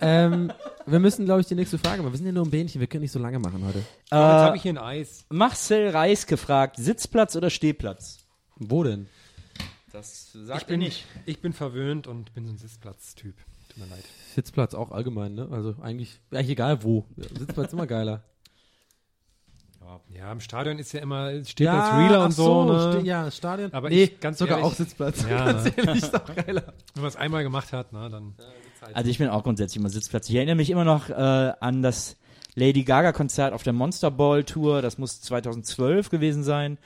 [0.00, 0.52] Ähm,
[0.86, 2.12] wir müssen, glaube ich, die nächste Frage machen.
[2.12, 3.78] Wir sind ja nur ein Bähnchen, wir können nicht so lange machen heute.
[3.78, 5.24] Oh, jetzt habe Äh, ich hier ein Eis.
[5.28, 8.18] Marcel Reis gefragt, Sitzplatz oder Stehplatz?
[8.56, 9.08] Wo denn?
[9.92, 10.82] Das sagt Ich bin,
[11.26, 13.34] ich bin verwöhnt und bin so ein Sitzplatz-Typ.
[13.68, 14.04] Tut mir leid.
[14.34, 15.48] Sitzplatz auch allgemein, ne?
[15.50, 17.06] Also eigentlich, eigentlich egal wo.
[17.16, 18.22] Sitzplatz immer geiler.
[20.14, 22.64] Ja, im Stadion ist ja immer, steht als Realer und so.
[22.64, 22.92] ne?
[22.92, 23.72] ste- ja, Stadion.
[23.72, 25.24] Aber nee, ich, ganz sogar ehrlich- auch Sitzplatz.
[25.28, 25.72] Ja, ganz ne?
[25.78, 26.74] ehrlich, ist doch geiler.
[26.94, 28.34] Wenn man es einmal gemacht hat, na, dann.
[28.92, 30.28] Also ich bin auch grundsätzlich immer Sitzplatz.
[30.28, 32.16] Ich erinnere mich immer noch äh, an das
[32.54, 34.82] Lady Gaga Konzert auf der Monster Ball Tour.
[34.82, 36.78] Das muss 2012 gewesen sein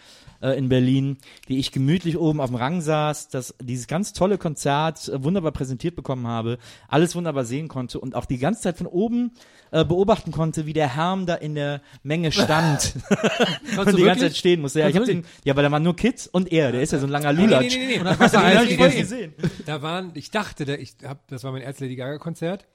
[0.43, 4.39] äh, in Berlin, wie ich gemütlich oben auf dem Rang saß, das dieses ganz tolle
[4.39, 8.77] Konzert äh, wunderbar präsentiert bekommen habe, alles wunderbar sehen konnte und auch die ganze Zeit
[8.77, 9.33] von oben
[9.71, 12.95] äh, beobachten konnte, wie der Herm da in der Menge stand
[13.79, 14.81] und die ganze Zeit stehen musste.
[14.81, 16.99] Ja, ich hab den, ja, aber da waren nur Kids und er, der ist ja
[16.99, 17.77] so ein langer Nee, Lulatsch.
[17.77, 18.01] nee, nee, nee.
[18.01, 18.99] Und Eis hab ich gegessen.
[18.99, 19.35] gesehen.
[19.67, 22.67] Da waren, ich dachte, da, ich hab, das war mein erstes Lady Gaga Konzert.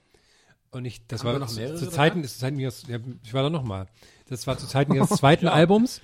[0.72, 3.34] Und ich, das Haben war noch zu, mehrere zu Zeiten, zu Zeiten ihres, ja, ich
[3.34, 3.88] war da noch mal.
[4.28, 6.02] Das war zu Zeiten ihres zweiten Albums.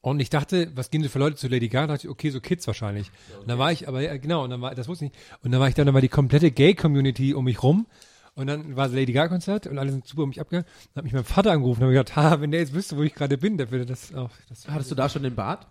[0.00, 1.86] Und ich dachte, was gehen denn für Leute zu Lady Gaga?
[1.88, 3.10] Da dachte ich, okay, so Kids wahrscheinlich.
[3.40, 5.22] Und dann war ich, aber ja, genau, und dann war, das wusste ich nicht.
[5.42, 7.86] Und dann war ich da, dann war die komplette Gay-Community um mich rum.
[8.34, 10.68] Und dann war das Lady Gaga-Konzert und alle sind super um mich abgegangen.
[10.92, 13.02] Dann hat mich mein Vater angerufen und hab gedacht, ha, wenn der jetzt wüsste, wo
[13.02, 14.30] ich gerade bin, der würde das auch.
[14.48, 15.66] Das, Hattest du da schon den Bart?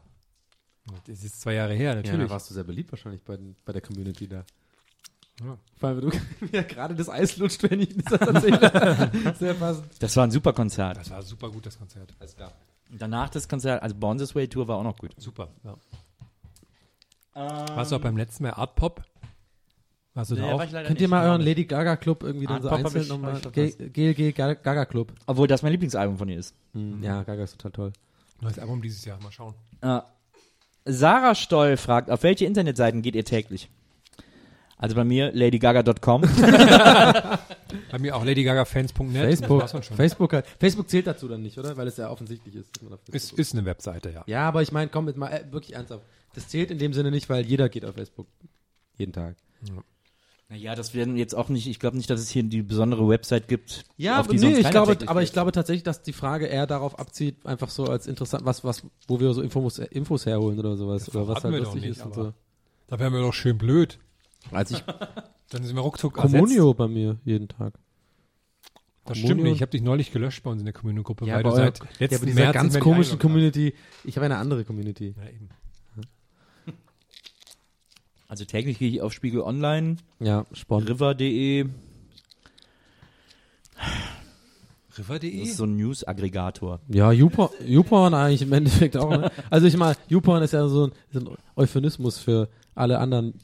[1.08, 2.28] das ist zwei Jahre her, Ja, natürlich.
[2.28, 4.44] da warst du sehr beliebt wahrscheinlich bei, den- bei der Community da.
[5.44, 5.58] Ja.
[5.78, 6.18] Vor allem, wenn du
[6.54, 9.12] ja, gerade das Eis lutscht, wenn ich das erzähle.
[9.40, 9.86] sehr passend.
[10.00, 10.98] Das war ein super Konzert.
[10.98, 12.14] das war super gut, das Konzert.
[12.20, 12.52] Alles klar.
[12.90, 15.12] Danach das Konzert, also Born This Way Tour war auch noch gut.
[15.18, 15.76] Super, ja.
[17.34, 19.04] Warst du auch beim letzten Mal Art Pop?
[20.14, 20.72] Warst du da auch?
[20.72, 23.10] Könnt ihr mal euren Lady Gaga Club irgendwie dann so Art Pop hab einzeln ich-
[23.10, 23.42] nochmal?
[23.44, 23.78] hab ich.
[23.94, 25.12] GLG Gaga Club.
[25.26, 26.56] Obwohl das mein Lieblingsalbum von ihr ist.
[27.02, 27.94] Ja, Gaga ist total toll.
[28.40, 29.54] Neues Album dieses Jahr, mal schauen.
[29.82, 30.00] Äh,
[30.86, 33.70] Sarah Stoll fragt, auf welche Internetseiten geht ihr täglich?
[34.78, 36.22] Also bei mir ladygaga.com.
[37.92, 39.24] Bei mir auch ladygagafans.net.
[39.40, 39.88] Facebook, Das.
[39.88, 41.76] Facebook, hat, Facebook zählt dazu dann nicht, oder?
[41.78, 42.70] Weil es ja offensichtlich ist.
[43.12, 44.24] Ist, ist eine Webseite, ja.
[44.28, 46.04] Ja, aber ich meine, komm jetzt mal äh, wirklich ernsthaft.
[46.34, 48.28] Das zählt in dem Sinne nicht, weil jeder geht auf Facebook.
[48.98, 49.36] Jeden Tag.
[50.50, 53.48] naja, das werden jetzt auch nicht, ich glaube nicht, dass es hier die besondere Website
[53.48, 53.86] gibt.
[53.98, 56.68] Ja, auf die nee, sonst ich glaube, aber ich glaube tatsächlich, dass die Frage eher
[56.68, 60.60] darauf abzieht, einfach so als interessant, was, was, wo wir so Infos, äh, Infos herholen
[60.60, 61.10] oder sowas.
[61.14, 62.34] oder was halt lustig nicht, ist und so.
[62.88, 64.00] Da wären wir doch schön blöd.
[64.52, 64.84] Als ich
[65.50, 67.74] Dann sind wir ruckzuck Communio bei mir jeden Tag.
[67.74, 67.80] ersetzt.
[69.06, 69.56] Das Communio- stimmt nicht.
[69.56, 71.86] Ich habe dich neulich gelöscht bei uns in der Communio-Gruppe, Ja, weil du seit Ja,
[72.00, 73.74] letzten aber dieser März ganz komischen Community.
[74.04, 75.14] Ich habe eine andere Community.
[75.18, 75.50] Ja, eben.
[78.28, 80.90] Also täglich gehe ich auf Spiegel Online, Ja, Sport.
[80.90, 81.68] river.de,
[83.78, 85.30] das River.de?
[85.30, 86.80] ist so ein News-Aggregator.
[86.88, 89.10] Ja, YouPorn, YouPorn eigentlich im Endeffekt auch.
[89.12, 89.32] Ne?
[89.52, 93.36] Also ich meine, YouPorn ist ja so ein, so ein Euphemismus für alle anderen.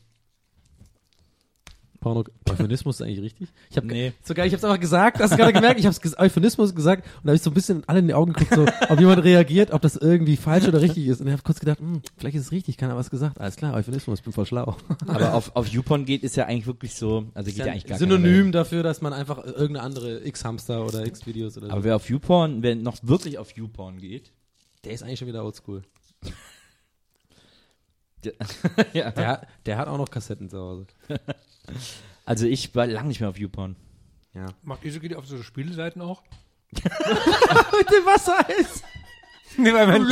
[2.02, 3.50] Porno Euphemismus ist eigentlich richtig?
[3.70, 4.12] Ich habe Nee.
[4.24, 7.06] sogar, ich habe es einfach gesagt, hast du gerade gemerkt, ich habe es Euphemismus gesagt
[7.06, 9.24] und da habe ich so ein bisschen alle in die Augen geguckt, so, ob jemand
[9.24, 11.22] reagiert, ob das irgendwie falsch oder richtig ist.
[11.22, 13.40] Und ich habe kurz gedacht, hm, vielleicht ist es richtig, keiner was gesagt.
[13.40, 14.76] Alles klar, Euphemismus, bin voll schlau.
[15.06, 18.00] Aber auf, auf YouPorn geht ist ja eigentlich wirklich so, also geht ja, eigentlich gar
[18.00, 21.72] Synonym dafür, dass man einfach irgendeine andere X-Hamster oder X-Videos oder so.
[21.72, 24.32] Aber wer auf YouPorn, wer noch wirklich auf YouPorn geht,
[24.86, 25.84] der ist eigentlich schon wieder oldschool.
[28.94, 29.12] ja.
[29.12, 30.88] Der, der hat auch noch Kassetten zu Hause.
[32.26, 33.76] also ich war lang nicht mehr auf YouPorn.
[34.34, 34.48] Ja.
[34.64, 36.24] Macht ihr so, geht auf so Spielseiten auch?
[36.72, 38.84] Mit dem Wassereis!
[39.58, 40.08] Nee, weil man,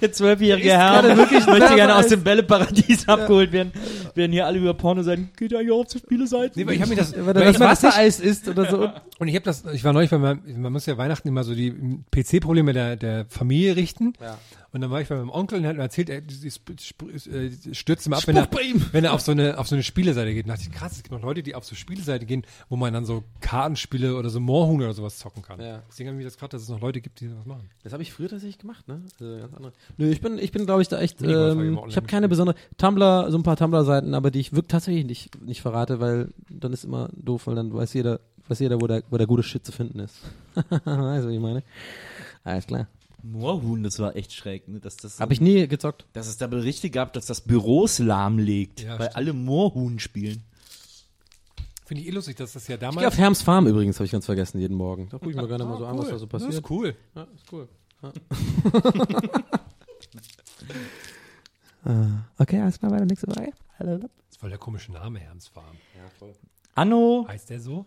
[0.00, 3.72] Der zwölfjährige Ist Herr wirklich möchte gerne aus dem Bälleparadies abgeholt werden.
[4.14, 6.52] Werden hier alle über Porno sagen, geht ja hier auf zu Spieleseiten.
[6.56, 8.90] nee, weil ich habe mir das, Weil weil das Wassereis isst oder so.
[9.18, 11.54] Und ich habe das, ich war neulich bei meinem, man muss ja Weihnachten immer so
[11.54, 11.72] die
[12.10, 14.14] PC-Probleme der, der Familie richten.
[14.20, 14.38] Ja.
[14.72, 18.06] Und dann war ich bei meinem Onkel und er hat mir erzählt, er äh, stürzt
[18.06, 18.48] immer ab, wenn er,
[18.92, 20.44] wenn er auf so eine, auf so eine Spieleseite geht.
[20.44, 22.76] Und da dachte ich, krass, es gibt noch Leute, die auf so Spieleseite gehen, wo
[22.76, 25.60] man dann so Kartenspiele oder so Moorhuhn oder sowas zocken kann.
[25.60, 25.82] Ja.
[25.88, 27.68] Deswegen habe ich das gerade, dass es noch Leute gibt, die sowas machen.
[27.82, 29.02] Das habe ich früher tatsächlich gemacht, ne?
[29.18, 29.72] Also ganz andere.
[29.96, 31.20] Nö, ich bin, ich bin, glaube ich, da echt.
[31.20, 35.04] Ähm, ich habe keine besondere Tumblr, so ein paar Tumblr-Seiten, aber die ich wirklich tatsächlich
[35.04, 38.86] nicht, nicht verrate, weil dann ist immer doof, weil dann weiß jeder, weiß jeder, wo
[38.86, 40.20] der, wo der gute Shit zu finden ist.
[40.54, 41.64] weißt du, was ich meine?
[42.44, 42.86] Alles klar.
[43.22, 44.80] Moorhuhn, das war echt schräg, ne?
[44.80, 46.06] Dass, das Habe ich nie gezockt.
[46.12, 49.16] dass es da Berichte gab, dass das Büros lahmlegt, Ja, weil stimmt.
[49.16, 50.42] alle Moorhuhn spielen.
[51.84, 53.06] Finde ich eh lustig, dass das ja Ich gehe damals.
[53.06, 55.08] auf Herms Farm übrigens, habe ich ganz vergessen, jeden Morgen.
[55.10, 56.62] Da gucke ich mir gerne mal so an, was da so Das passiert.
[56.64, 56.94] ist cool.
[57.14, 57.68] Ja, ist cool.
[62.38, 63.52] okay, alles klar, weiter, nächste Frage.
[63.78, 65.76] Das ist voll der komische Name, Herms Farm.
[66.74, 67.86] Anno, Heißt der so?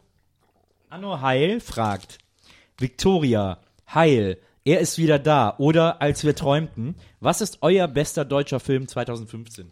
[0.89, 2.17] Anno Heil fragt,
[2.77, 3.59] Victoria,
[3.93, 8.87] Heil, er ist wieder da oder als wir träumten, was ist euer bester deutscher Film
[8.87, 9.71] 2015?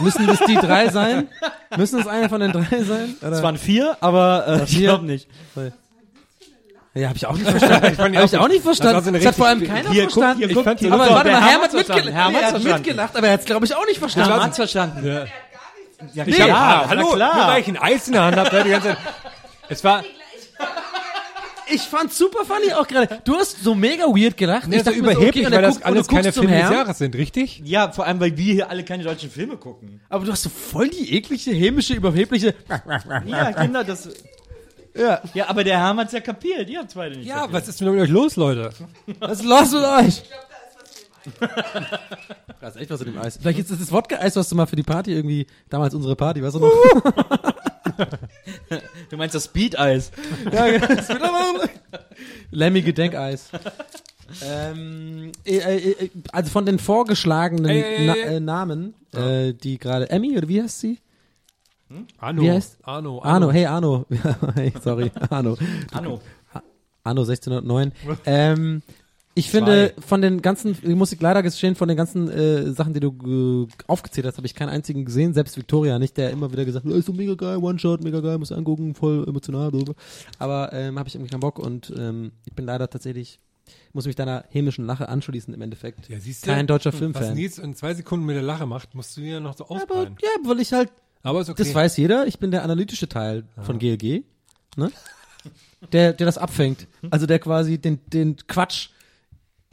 [0.00, 1.28] Müssen das die drei sein?
[1.76, 3.16] Müssen es einer von den drei sein?
[3.20, 3.32] Oder?
[3.32, 4.88] Es waren vier, aber äh, ich vier.
[4.88, 5.28] glaube nicht.
[6.94, 7.86] Ja, habe ich auch nicht verstanden.
[7.90, 8.58] Ich fand Habe ich auch nicht.
[8.64, 9.08] Das verstanden.
[9.08, 10.38] eine das hat vor allem keiner Hier, guck, verstanden.
[10.38, 12.04] hier, Ich guck, fand hier, so- aber guck, warte mal, Herm hat, hat's verstanden.
[12.04, 12.22] mitgelacht.
[12.24, 12.78] Herm Nee, hat's hat verstanden.
[12.78, 14.30] mitgelacht, aber er hat es, glaube ich, auch nicht verstanden.
[14.30, 15.06] Herm hat's verstanden.
[15.06, 15.24] Ja.
[16.14, 17.36] Ja, Ich klar, hab, hallo, klar.
[17.36, 18.98] nur weil ich ein Eis in der Hand habe, die ganze Zeit.
[19.68, 20.04] Es war,
[21.72, 23.20] Ich fand's super funny auch gerade.
[23.24, 24.68] Du hast so mega weird gelacht.
[24.68, 26.70] nee, ich so dachte mir so, überheblich, okay, weil das alles keine Filme des.
[26.70, 27.62] Jahres sind, richtig?
[27.64, 30.00] Ja, vor allem, weil wir hier alle keine deutschen Filme gucken.
[30.08, 32.54] Aber du hast so voll die eklige, hämische, überhebliche.
[33.26, 34.08] Ja, Kinder, das.
[34.96, 35.20] Ja.
[35.32, 36.68] Ja, aber der Herm hat's ja kapiert.
[36.68, 37.52] Ihr habt's beide nicht Ja, kapiert.
[37.62, 38.70] was ist denn mit euch los, Leute?
[39.18, 40.22] Was ist los mit euch?
[42.60, 43.38] Da ist echt was in dem Eis.
[43.40, 46.42] Vielleicht ist es das Wodka-Eis, was du mal für die Party irgendwie, damals unsere Party,
[46.42, 46.70] weißt du noch?
[49.10, 50.10] Du meinst das Speed-Eis.
[50.52, 51.64] ja, genau.
[52.50, 53.50] Lemmy Gedenkeis.
[54.42, 58.36] ähm, äh, äh, äh, also von den vorgeschlagenen Ey, Na ey.
[58.36, 60.98] äh, Namen, äh, die gerade Emmy oder wie heißt sie?
[62.18, 62.42] Arno.
[62.42, 62.78] Wie heißt?
[62.82, 63.22] Arno.
[63.22, 64.06] Arno, hey Arno.
[64.54, 65.56] hey, sorry, Arno.
[65.92, 66.20] Anno.
[67.04, 67.92] Anno 1609.
[68.24, 68.82] ähm,
[69.36, 72.94] ich finde, von den ganzen, ich muss ich leider gestehen, von den ganzen äh, Sachen,
[72.94, 76.52] die du äh, aufgezählt hast, habe ich keinen einzigen gesehen, selbst Victoria nicht, der immer
[76.52, 79.70] wieder gesagt hat, "Oh, ist so mega geil, One-Shot, mega geil, muss angucken, voll emotional,
[79.70, 79.94] blablabla.
[80.38, 83.40] aber ähm, habe ich irgendwie keinen Bock und ähm, ich bin leider tatsächlich,
[83.92, 86.08] muss mich deiner hämischen Lache anschließen im Endeffekt.
[86.08, 86.50] Ja, siehst du?
[86.50, 87.34] Kein deutscher Was Filmfan.
[87.34, 90.16] Nils in zwei Sekunden mit der Lache macht, musst du ja noch so Aber ausbreiten.
[90.22, 90.90] ja, weil ich halt
[91.22, 91.62] Aber ist okay.
[91.64, 92.26] Das weiß jeder.
[92.26, 94.22] Ich bin der analytische Teil von GLG,
[94.76, 94.90] ne?
[95.92, 96.86] Der, der das abfängt.
[97.10, 98.88] Also der quasi den, den Quatsch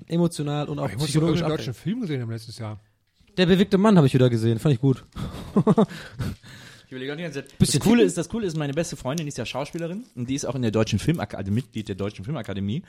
[0.08, 1.74] emotional und auch ich muss psychologisch einen deutschen.
[1.74, 2.80] Film gesehen haben letztes Jahr.
[3.38, 4.60] Der bewegte Mann habe ich wieder gesehen.
[4.60, 5.06] Fand ich gut.
[6.92, 7.54] Ich überlege auch die ganze Zeit.
[7.58, 10.36] Das Coole ist, das Coole ist, meine beste Freundin die ist ja Schauspielerin und die
[10.36, 12.84] ist auch in der deutschen Filmakademie, also Mitglied der deutschen Filmakademie.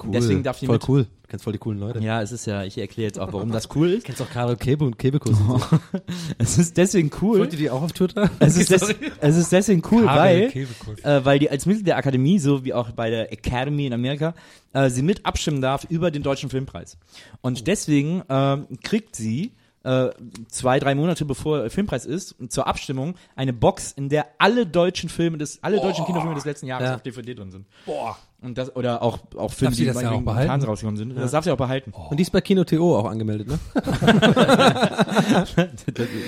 [0.00, 0.12] Cool.
[0.12, 0.88] Deswegen darf die Voll mit.
[0.88, 1.02] cool.
[1.02, 1.98] Du kennst voll die coolen Leute.
[1.98, 4.04] Ja, es ist ja, ich erkläre jetzt auch, warum das cool ist.
[4.06, 5.36] Kennst auch Karol Kebe und Kebekus.
[5.36, 5.60] so.
[6.38, 7.40] Es ist deswegen cool.
[7.40, 8.30] Wollt ihr die auch auf Twitter?
[8.38, 11.96] Es ist, des, es ist deswegen cool, Karel weil, äh, weil die als Mitglied der
[11.96, 14.34] Akademie, so wie auch bei der Academy in Amerika,
[14.72, 16.96] äh, sie mit abstimmen darf über den deutschen Filmpreis.
[17.40, 19.50] Und deswegen ähm, kriegt sie
[19.84, 20.10] äh,
[20.48, 25.08] zwei, drei Monate bevor der Filmpreis ist, zur Abstimmung eine Box, in der alle deutschen
[25.08, 26.94] Filme des, alle deutschen Kinofilme des letzten Jahres Ja.
[26.96, 27.66] auf DVD drin sind.
[27.86, 28.16] Boah.
[28.40, 30.62] Und das, oder auch, auch Filme, die das ja auch behalten?
[30.62, 31.16] rausgekommen sind.
[31.16, 31.92] Das darf sie auch behalten.
[31.92, 33.58] Und die ist bei Kino TO auch angemeldet, ne?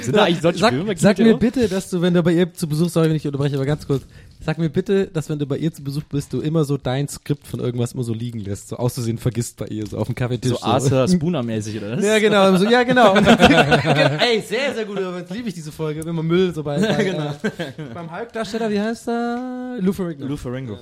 [0.02, 0.86] sind da eigentlich deutsche Sag, Filme?
[0.86, 1.52] bei sag Kino mir TV?
[1.52, 3.86] bitte, dass du, wenn du bei ihr zu Besuch, sorry, wenn ich unterbreche, aber ganz
[3.86, 4.02] kurz.
[4.40, 7.06] Sag mir bitte, dass wenn du bei ihr zu Besuch bist, du immer so dein
[7.06, 10.16] Skript von irgendwas immer so liegen lässt, so auszusehen vergisst bei ihr, so auf dem
[10.16, 10.50] Kaffeetisch.
[10.50, 12.04] So Arthur Spooner-mäßig, oder was?
[12.04, 12.56] Ja, genau.
[12.56, 13.14] So, ja, genau.
[13.14, 14.98] Ey, sehr, sehr gut.
[14.98, 15.30] übrigens.
[15.30, 16.00] Liebe ich diese Folge.
[16.00, 17.34] Immer Müll so bei, bei genau.
[17.42, 19.76] äh, beim Hulk-Darsteller, wie heißt er?
[19.80, 20.26] Lou Ferrigno.
[20.26, 20.78] Lou Ferrigno.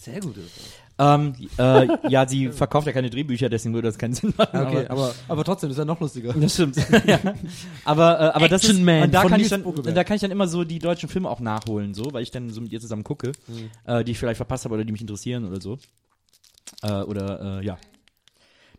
[0.00, 0.36] Sehr gut.
[0.98, 4.60] Ähm, äh, ja, sie verkauft ja keine Drehbücher, deswegen würde das keinen Sinn machen.
[4.66, 6.32] Okay, aber, aber, aber trotzdem ist er noch lustiger.
[6.34, 6.76] das stimmt.
[7.06, 7.18] ja.
[7.84, 10.20] Aber, äh, aber das ist, Action Man und da kann ich dann, da kann ich
[10.20, 12.80] dann immer so die deutschen Filme auch nachholen, so, weil ich dann so mit ihr
[12.80, 13.70] zusammen gucke, Mhm.
[13.84, 15.78] äh, die ich vielleicht verpasst habe oder die mich interessieren oder so.
[16.82, 17.78] Äh, oder, äh, ja.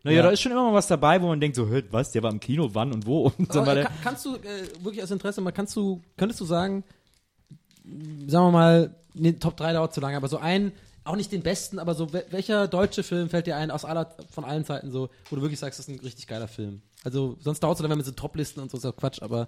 [0.04, 0.24] Naja, Ja.
[0.24, 2.32] da ist schon immer mal was dabei, wo man denkt so, hört, was, der war
[2.32, 3.28] im Kino, wann und wo?
[3.38, 6.46] Und Aber, der, kann, kannst du, äh, wirklich aus Interesse, mal kannst du, könntest du
[6.46, 6.84] sagen,
[8.28, 10.72] sagen wir mal, nee, Top 3 dauert zu lange, aber so ein,
[11.04, 14.16] auch nicht den besten, aber so, wel- welcher deutsche Film fällt dir ein, aus aller,
[14.32, 16.82] von allen Zeiten so, wo du wirklich sagst, das ist ein richtig geiler Film?
[17.04, 19.48] Also, sonst dauert es dann, wenn wir so Toplisten und so, ist auch Quatsch, aber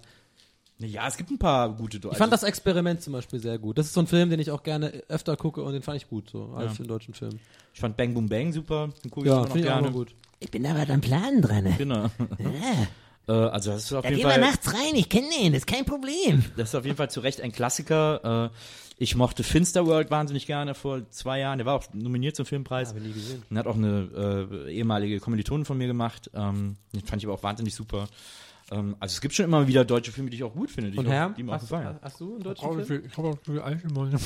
[0.80, 3.78] ja, es gibt ein paar gute ich fand das Experiment zum Beispiel sehr gut.
[3.78, 6.08] Das ist so ein Film, den ich auch gerne öfter gucke und den fand ich
[6.08, 6.74] gut, so, als Ja.
[6.74, 7.38] für einen deutschen Film.
[7.72, 9.82] ich fand Bang Boom Bang super, den gucke ich Ja, immer noch ich auch gerne.
[9.82, 10.14] mal gut.
[10.40, 11.72] Ich bin da was am Plan dran.
[11.78, 12.10] Genau.
[13.26, 14.40] Ja, Äh, also das ist auf da jeden gehen wir Fall.
[14.40, 16.44] nachts rein, ich kenne den, das ist kein Problem.
[16.56, 18.50] Das ist auf jeden Fall zu Recht ein Klassiker.
[18.52, 18.56] Äh,
[18.96, 21.58] ich mochte Finsterworld wahnsinnig gerne vor zwei Jahren.
[21.58, 22.90] Der war auch nominiert zum Filmpreis.
[22.90, 23.42] Habe ich nie gesehen.
[23.50, 26.30] Und hat auch eine äh, ehemalige Kommilitonin von mir gemacht.
[26.32, 28.06] Ähm, den fand ich aber auch wahnsinnig super.
[28.70, 30.92] Ähm, also es gibt schon immer wieder deutsche Filme, die ich auch gut finde.
[30.92, 31.98] Die Und ich Herr, auch, die mir auch hast, gefallen.
[32.02, 33.02] hast du einen deutschen Oh, Film?
[33.10, 33.38] ich habe auch
[33.78, 34.14] viel Mund.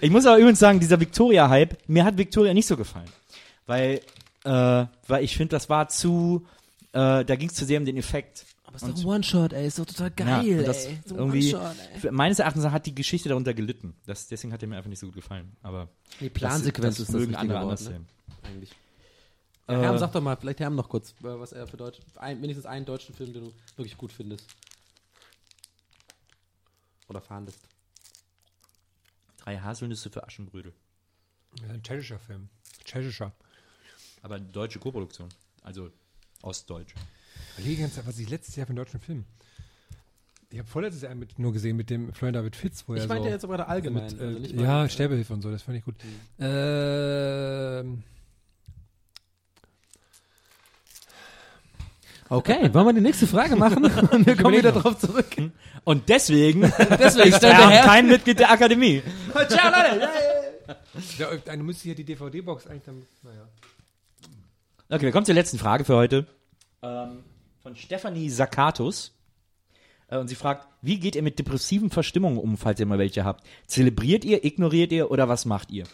[0.00, 3.08] Ich muss aber übrigens sagen, dieser Victoria-Hype, mir hat Victoria nicht so gefallen.
[3.66, 4.00] Weil,
[4.46, 6.46] äh, weil ich finde, das war zu,
[6.92, 8.46] äh, da ging es zu sehr um den Effekt.
[8.64, 10.98] Aber ist doch ein One-Shot, ey, ist doch total Ja, geil, und das ey.
[11.04, 12.10] So irgendwie, ey.
[12.10, 13.94] meines Erachtens hat die Geschichte darunter gelitten.
[14.06, 15.56] Das, deswegen hat er mir einfach nicht so gut gefallen.
[15.62, 15.88] Aber
[16.20, 17.90] Die Plansequenz das, ist das das mögen richtige andere Wort, anders ne?
[17.90, 18.08] sehen.
[18.42, 18.70] eigentlich.
[19.68, 21.98] Äh, Ja, Herm, sag doch mal, vielleicht Herm noch kurz, äh, was er für Deutsch,
[22.16, 24.46] ein, wenigstens einen deutschen Film, den du wirklich gut findest.
[27.08, 27.60] Oder fahndest.
[29.38, 30.72] Drei Haselnüsse für Aschenbrödel.
[31.62, 32.48] Ja, ein tschechischer Film.
[32.84, 33.32] Tschechischer.
[34.22, 35.28] Aber deutsche Koproduktion.
[35.62, 35.90] Also
[36.42, 36.94] Ostdeutsch.
[37.52, 39.24] Ich überlege ganz, was ich letztes Jahr für einen deutschen Film.
[40.50, 43.08] Ich habe vorletztes Jahr mit, nur gesehen mit dem Florian David Fitz, wo Ich er
[43.08, 44.04] meinte so jetzt aber gerade allgemein.
[44.04, 45.96] mit, also äh, nicht mal- ja, Sterbehilfe und so, das fand ich gut.
[46.38, 48.02] Ähm,
[52.28, 53.84] Okay, wollen wir die nächste Frage machen?
[53.84, 55.26] Und wir kommen wieder drauf zurück.
[55.84, 56.62] Und deswegen,
[56.98, 59.00] Deswegen ist stellt er der kein Mitglied der Akademie.
[59.48, 60.08] Ciao, Leute.
[61.18, 63.46] Ja, eine müsste hier die DVD-Box eigentlich dann, naja.
[64.88, 66.26] Okay, wir kommen zur letzten Frage für heute.
[66.80, 67.24] Ähm,
[67.60, 69.12] von Stefanie Sakatus.
[70.06, 73.24] Äh, und sie fragt, wie geht ihr mit depressiven Verstimmungen um, falls ihr mal welche
[73.24, 73.44] habt?
[73.66, 75.84] Zelebriert ihr, ignoriert ihr oder was macht ihr?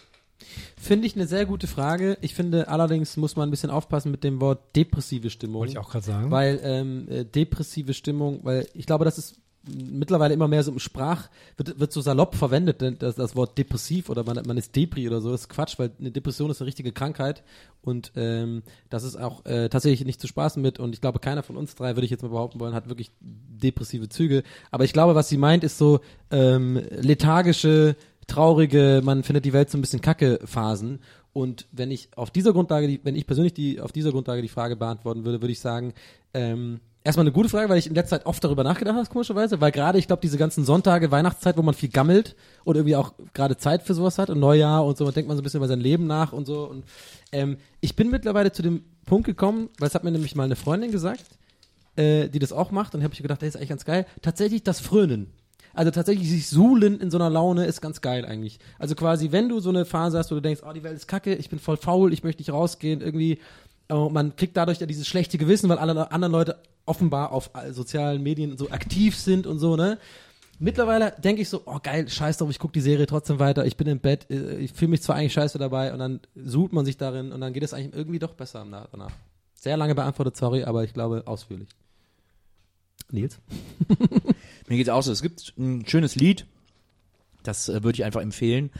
[0.76, 2.18] Finde ich eine sehr gute Frage.
[2.20, 5.60] Ich finde allerdings muss man ein bisschen aufpassen mit dem Wort depressive Stimmung.
[5.60, 6.30] Wollte ich auch gerade sagen.
[6.30, 10.78] Weil ähm, äh, depressive Stimmung, weil ich glaube, das ist mittlerweile immer mehr so im
[10.78, 14.74] Sprach, wird, wird so salopp verwendet, denn das, das Wort depressiv oder man, man ist
[14.74, 17.42] Depri oder so, das ist Quatsch, weil eine Depression ist eine richtige Krankheit
[17.82, 21.42] und ähm, das ist auch äh, tatsächlich nicht zu spaßen mit und ich glaube, keiner
[21.42, 24.92] von uns drei, würde ich jetzt mal behaupten wollen, hat wirklich depressive Züge, aber ich
[24.92, 27.96] glaube, was sie meint, ist so ähm, lethargische,
[28.26, 31.00] traurige, man findet die Welt so ein bisschen kacke Phasen
[31.32, 34.48] und wenn ich auf dieser Grundlage, die, wenn ich persönlich die auf dieser Grundlage die
[34.48, 35.94] Frage beantworten würde, würde ich sagen,
[36.34, 39.60] ähm, erstmal eine gute Frage, weil ich in letzter Zeit oft darüber nachgedacht habe, komischerweise,
[39.60, 43.12] weil gerade ich glaube diese ganzen Sonntage, Weihnachtszeit, wo man viel gammelt und irgendwie auch
[43.34, 45.58] gerade Zeit für sowas hat und Neujahr und so, man denkt man so ein bisschen
[45.58, 46.84] über sein Leben nach und so und
[47.32, 50.56] ähm, ich bin mittlerweile zu dem Punkt gekommen, weil es hat mir nämlich mal eine
[50.56, 51.24] Freundin gesagt,
[51.96, 54.62] äh, die das auch macht und habe ich gedacht, das ist eigentlich ganz geil, tatsächlich
[54.62, 55.32] das Frönen.
[55.74, 58.58] Also tatsächlich sich suhlen in so einer Laune ist ganz geil eigentlich.
[58.78, 61.08] Also quasi, wenn du so eine Phase hast, wo du denkst, oh, die Welt ist
[61.08, 63.38] kacke, ich bin voll faul, ich möchte nicht rausgehen, irgendwie,
[63.92, 68.22] aber man kriegt dadurch ja dieses schlechte Gewissen, weil alle anderen Leute offenbar auf sozialen
[68.22, 69.98] Medien so aktiv sind und so, ne?
[70.58, 73.76] Mittlerweile denke ich so, oh geil, scheiß drauf, ich gucke die Serie trotzdem weiter, ich
[73.76, 76.84] bin im Bett, äh, ich fühle mich zwar eigentlich scheiße dabei und dann sucht man
[76.84, 79.12] sich darin und dann geht es eigentlich irgendwie doch besser danach.
[79.54, 81.68] Sehr lange beantwortet, sorry, aber ich glaube ausführlich.
[83.10, 83.40] Nils?
[84.68, 85.12] Mir geht's auch so.
[85.12, 86.46] Es gibt ein schönes Lied,
[87.42, 88.70] das äh, würde ich einfach empfehlen,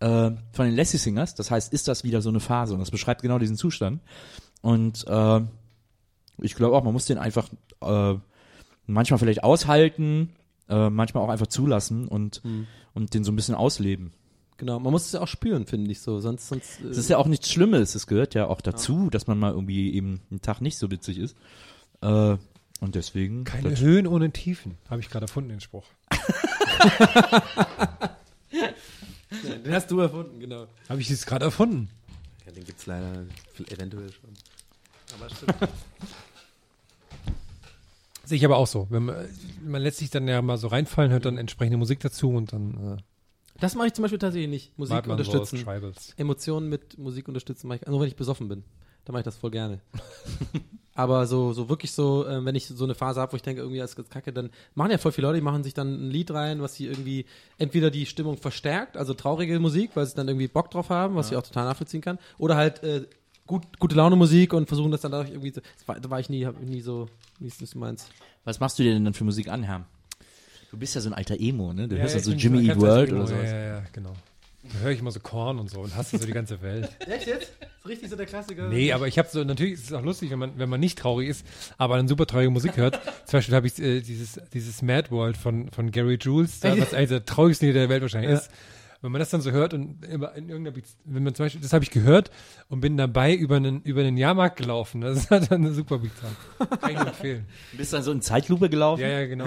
[0.00, 1.34] äh, von den Lassie Singers.
[1.34, 2.74] Das heißt, ist das wieder so eine Phase?
[2.74, 4.00] Und das beschreibt genau diesen Zustand.
[4.66, 5.40] Und äh,
[6.42, 7.48] ich glaube auch, man muss den einfach
[7.82, 8.14] äh,
[8.86, 10.32] manchmal vielleicht aushalten,
[10.68, 12.42] äh, manchmal auch einfach zulassen und,
[12.92, 14.12] und den so ein bisschen ausleben.
[14.56, 17.08] Genau, man muss es ja auch spüren, finde ich so, sonst, sonst äh, Es ist
[17.08, 17.94] ja auch nichts Schlimmes.
[17.94, 21.18] Es gehört ja auch dazu, dass man mal irgendwie eben einen Tag nicht so witzig
[21.18, 21.36] ist.
[22.00, 22.36] Äh,
[22.80, 23.44] und deswegen.
[23.44, 24.78] Keine Höhen ohne Tiefen.
[24.90, 25.84] Habe ich gerade erfunden, den Spruch.
[29.64, 30.66] den hast du erfunden, genau.
[30.88, 31.88] Habe ich das gerade erfunden?
[32.44, 33.26] Ja, den gibt's leider
[33.70, 34.30] eventuell schon.
[35.20, 35.54] Aber stimmt.
[38.24, 38.88] Sehe ich aber auch so.
[38.90, 39.28] Wenn man,
[39.64, 43.02] man lässt sich dann ja mal so reinfallen, hört dann entsprechende Musik dazu und dann
[43.60, 44.68] Das mache ich zum Beispiel tatsächlich nicht.
[44.68, 45.64] äh, Musik so unterstützen.
[46.16, 48.64] Emotionen mit Musik unterstützen mache ich, nur wenn ich besoffen bin.
[49.04, 49.80] Dann mache ich das voll gerne.
[50.96, 53.60] Aber so, so wirklich so, äh, wenn ich so eine Phase habe, wo ich denke,
[53.60, 56.10] irgendwie das ist kacke, dann machen ja voll viele Leute, die machen sich dann ein
[56.10, 57.26] Lied rein, was sie irgendwie
[57.58, 61.30] entweder die Stimmung verstärkt, also traurige Musik, weil sie dann irgendwie Bock drauf haben, was
[61.30, 63.06] ich auch total nachvollziehen kann, oder halt äh,
[63.46, 66.28] gut, gute Laune Musik und versuchen das dann dadurch irgendwie so, war, da war ich
[66.28, 68.08] nie, hab ich nie so, wie das meins?
[68.44, 69.84] Was machst du dir denn dann für Musik an, Herr?
[70.70, 71.88] Du bist ja so ein alter Emo, ne?
[71.88, 73.44] Du hörst ja so Jimmy Eat World oder sowas.
[73.44, 74.12] Ja, ja, ja, genau.
[74.72, 76.88] Da höre ich immer so Korn und so und hasse so die ganze Welt.
[77.06, 77.52] Echt jetzt?
[77.60, 78.68] Ist richtig so der Klassiker?
[78.68, 80.98] Nee, aber ich habe so, natürlich ist es auch lustig, wenn man, wenn man nicht
[80.98, 81.46] traurig ist,
[81.78, 83.00] aber dann super traurige Musik hört.
[83.26, 86.94] Zum Beispiel habe ich äh, dieses, dieses Mad World von, von Gary Jules, da, was
[86.94, 88.38] eigentlich der traurigste Lied der Welt wahrscheinlich Ja.
[88.38, 88.50] ist.
[89.02, 91.72] Wenn man das dann so hört und immer in irgendeiner, wenn man zum Beispiel, das
[91.72, 92.30] habe ich gehört
[92.68, 95.00] und bin dabei über einen, über einen Jahrmarkt gelaufen.
[95.02, 96.68] Das hat dann eine super Beat dran.
[96.80, 97.46] Kann ich nur empfehlen.
[97.72, 99.02] Du bist dann so in Zeitlupe gelaufen?
[99.02, 99.46] Ja, ja, genau.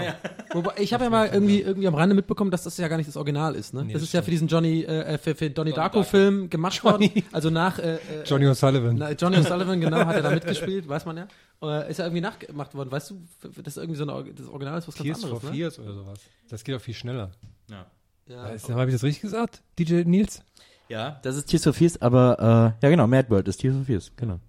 [0.54, 3.08] Wobei, ich habe ja mal irgendwie, irgendwie am Rande mitbekommen, dass das ja gar nicht
[3.10, 3.84] das Original ist, ne?
[3.86, 7.10] Nee, das das ist ja für diesen Johnny, äh, für, für Donnie Darko-Film gemacht worden.
[7.32, 8.94] Also nach äh, äh, Johnny O'Sullivan.
[8.98, 11.28] Na, Johnny O'Sullivan, genau, hat er da mitgespielt, weiß man ja.
[11.62, 12.92] Äh, ist ja irgendwie nachgemacht worden.
[12.92, 15.30] Weißt du, das ist irgendwie so ein, Or- das Original ist was ganz Tears for
[15.30, 15.52] anderes, ne?
[15.52, 16.20] Fears oder sowas.
[16.50, 17.32] Das geht auch viel schneller.
[17.70, 17.86] Ja.
[18.30, 18.44] Ja,
[18.76, 19.62] Habe ich das richtig gesagt?
[19.78, 20.44] DJ Nils?
[20.88, 23.86] Ja, das ist Tears for Fears, aber äh, ja genau, Mad World ist Tears for
[23.86, 24.40] Fears, genau.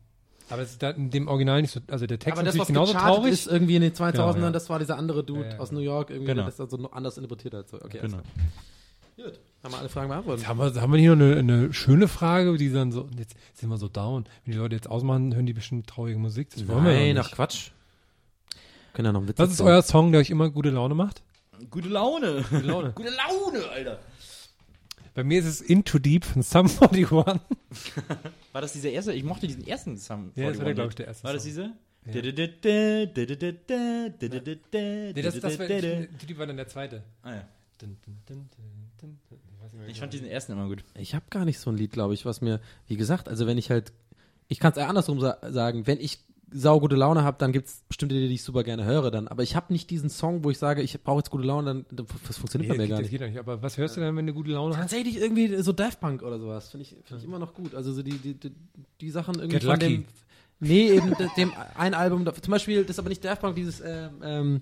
[0.48, 2.66] Aber es ist da in dem Original nicht so, also der Text aber das, was
[2.66, 3.32] genauso traurig.
[3.32, 4.50] ist irgendwie in den 2000ern, Genau, ja.
[4.50, 5.58] das war dieser andere Dude Ja, ja.
[5.58, 6.42] aus New York, irgendwie, Genau.
[6.42, 7.68] der das dann so noch anders interpretiert hat.
[7.68, 8.18] So, okay, Genau.
[9.16, 10.40] Gut, haben wir alle Fragen beantwortet.
[10.40, 13.36] Jetzt haben wir, haben wir hier noch eine, eine schöne Frage, die dann so, jetzt
[13.54, 14.24] sind wir so down.
[14.44, 16.48] Wenn die Leute jetzt ausmachen, hören die bestimmt traurige Musik.
[16.50, 17.34] Das wollen wir Nein, ja ach nicht.
[17.36, 17.70] Quatsch.
[18.94, 21.22] Können ja noch einen Witz Was ist euer Song, der euch immer gute Laune macht?
[21.68, 22.44] Gute Laune.
[22.48, 22.92] Gute Laune.
[22.92, 23.98] Gute Laune, Alter.
[25.14, 27.40] Bei mir ist es Into Deep von Sum 41.
[28.52, 29.12] War das dieser erste?
[29.12, 30.32] Ich mochte diesen ersten Sum.
[30.36, 31.72] Ja, das war, 41 glaube ich, der erste War das dieser?
[32.04, 32.22] Nee,
[35.22, 37.02] das, das war, Into Deep war dann der zweite.
[37.22, 37.48] Ah, ja.
[37.82, 37.88] Ich
[39.86, 39.94] genau.
[39.94, 40.84] fand diesen ersten immer gut.
[40.94, 43.58] Ich habe gar nicht so ein Lied, glaube ich, was mir, wie gesagt, also wenn
[43.58, 43.92] ich halt,
[44.48, 46.20] ich kann es eher andersrum sa sagen, wenn ich
[46.52, 49.28] saugute Laune habe, dann gibt's bestimmte Lieder, die ich super gerne höre dann.
[49.28, 51.86] Aber ich habe nicht diesen Song, wo ich sage, ich brauche jetzt gute Laune, dann,
[51.90, 53.20] dann das funktioniert Nee, bei mir das, gar geht, das nicht.
[53.20, 53.38] geht nicht.
[53.38, 54.80] Aber was hörst du denn, wenn du gute Laune hast?
[54.82, 57.74] Tatsächlich irgendwie so Daft Punk oder sowas, finde ich, find ich immer noch gut.
[57.74, 58.52] Also so die, die, die,
[59.00, 59.88] die Sachen irgendwie Get von Lucky.
[59.98, 60.04] dem,
[60.62, 63.80] Nee, eben de- dem ein Album, zum Beispiel, das ist aber nicht Daft Punk, dieses,
[63.80, 64.60] ähm, ähm,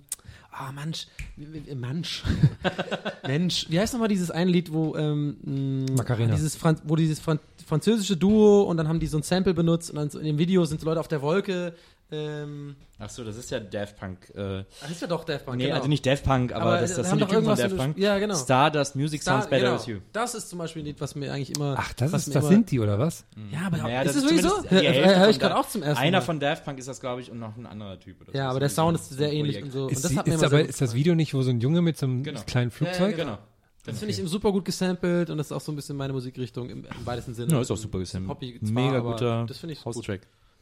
[0.50, 2.24] ah, Mensch, wie- wie- Mensch,
[3.26, 6.34] Mensch, wie heißt nochmal dieses eine Lied, wo, ähm, mh, Macarena.
[6.34, 9.90] dieses, Fran wo dieses Fran französische Duo und dann haben die so ein Sample benutzt
[9.90, 11.74] und dann so in dem Video sind so Leute auf der Wolke,
[12.10, 14.30] ähm, Ach so, das ist ja Daft Punk.
[14.34, 15.76] Äh, das ist ja doch Daft Punk, nee, genau.
[15.76, 17.76] also nicht Daft Punk, aber, Aber das, da das sind die Typen von irgendwas Daft
[17.76, 17.98] Punk.
[17.98, 18.34] ja, genau.
[18.34, 19.78] Stardust Music Da- Sounds Better genau.
[19.78, 19.98] With You.
[20.12, 21.76] Das ist zum Beispiel ein Lied, was mir eigentlich immer.
[21.78, 23.24] Ach, das, ist, mir das immer- sind die, oder was?
[23.52, 24.48] Ja, aber Naja, ist das es sowieso?
[24.48, 26.24] zumindest die Hälfte Höre ich gerade auch zum ersten Einer Mal.
[26.24, 28.20] von Daft Punk ist das, glaube ich, und noch ein anderer Typ.
[28.22, 28.38] Oder so.
[28.38, 29.84] Ja, Das aber der so Sound ist so sehr ähnlich und so.
[29.84, 30.94] Und Ist, das die, ist, aber, ist das.
[30.94, 32.40] Video nicht, wo so ein Junge mit so einem Genau.
[32.46, 33.16] kleinen Flugzeug?
[33.16, 33.38] Genau.
[33.84, 36.68] Das finde ich super gut gesampelt und das ist auch so ein bisschen meine Musikrichtung
[36.68, 37.52] im, im weitesten Sinne.
[37.52, 38.28] Ja, ist auch super gesampelt.
[38.28, 40.06] Poppy zwar, Mega guter Das finde ich gut.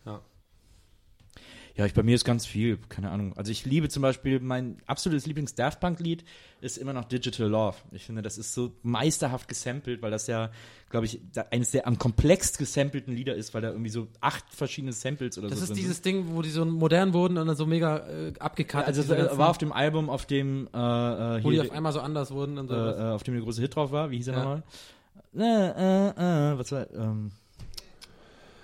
[0.04, 0.20] Ja.
[1.76, 3.34] Ja, ich, bei mir ist ganz viel, keine Ahnung.
[3.36, 6.24] Also ich liebe zum Beispiel, mein absolutes Lieblings-Daft Punk-Lied
[6.62, 7.76] ist immer noch Digital Love.
[7.92, 10.50] Ich finde, das ist so meisterhaft gesampelt, weil das ja,
[10.88, 14.44] glaube ich, da eines der am komplexst gesampelten Lieder ist, weil da irgendwie so acht
[14.54, 16.06] verschiedene Samples oder Das so ist drin dieses sind.
[16.06, 18.88] Ding, wo die so modern wurden und dann so mega äh, abgekartet.
[18.88, 21.70] Also diese es ganzen- war auf dem Album, auf dem äh, äh, wo die auf
[21.72, 22.74] einmal so anders wurden und so.
[22.74, 24.10] äh, äh, auf dem der große Hit drauf war.
[24.10, 24.38] Wie hieß er Ja.
[24.40, 24.62] nochmal?
[25.36, 27.32] Äh, äh, äh, was war, ähm,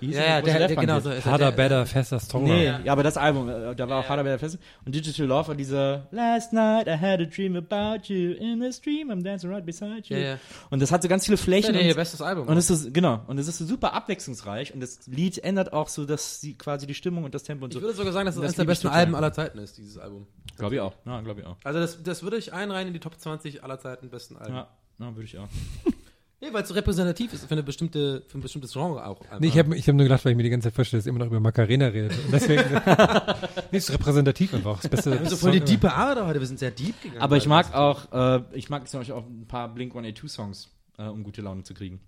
[0.07, 1.11] hieß ja, der ja, der, der, Punk genau so.
[1.11, 2.55] ist Harder, der- better, faster, stronger.
[2.55, 2.80] Nee, ja.
[2.92, 4.59] aber das Album, äh, da war auch Harder Better Fest.
[4.84, 8.80] Und Digital Love war dieser Last night I had a dream about you in this
[8.80, 10.16] dream I'm dancing right beside you.
[10.16, 10.38] Ja, ja.
[10.70, 11.74] Und das hat so ganz viele Ja, Flächen.
[11.74, 12.46] nee, ihr bestes Album.
[12.48, 15.88] und es ist genau und es ist so super abwechslungsreich und das Lied ändert auch
[15.88, 17.82] so, dass sie quasi die Stimmung und das Tempo und ich so.
[17.82, 18.88] würde sogar sagen, dass es Das eines der ich besten.
[18.88, 20.26] Alben aller Zeiten ist, dieses Album.
[20.57, 20.94] Glaube ich auch.
[21.07, 21.57] Ja, glaube ich auch.
[21.64, 24.55] Also das, das würde ich einreihen in die Top 20 aller Zeiten besten Alben.
[24.55, 25.48] Ja, ja würde ich auch.
[26.43, 29.20] Nee, weil es so repräsentativ ist für, eine bestimmte, für ein bestimmtes Genre auch.
[29.38, 31.07] Nee, ich habe ich hab nur gedacht, weil ich mir die ganze Zeit vorstelle, dass
[31.07, 32.18] immer noch über Macarena redet.
[32.18, 32.64] Und deswegen
[33.70, 34.80] nee, ist repräsentativ einfach.
[34.80, 37.22] Das beste, wir haben so voll die diepe Arbeit heute, wir sind sehr deep gegangen.
[37.22, 40.68] Aber ich mag auch, äh, ich mag zum Beispiel auch ein paar Blink 182 Songs,
[40.99, 42.01] äh, um gute Laune zu kriegen.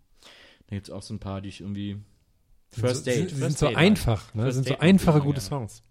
[0.67, 1.99] Da gibt es auch so ein paar, die ich irgendwie.
[2.71, 3.29] First Date.
[3.29, 4.35] sind, sie sind so einfach.
[4.35, 4.51] Ne?
[4.51, 5.41] Sind so einfache, gute.
[5.41, 5.85] Songs.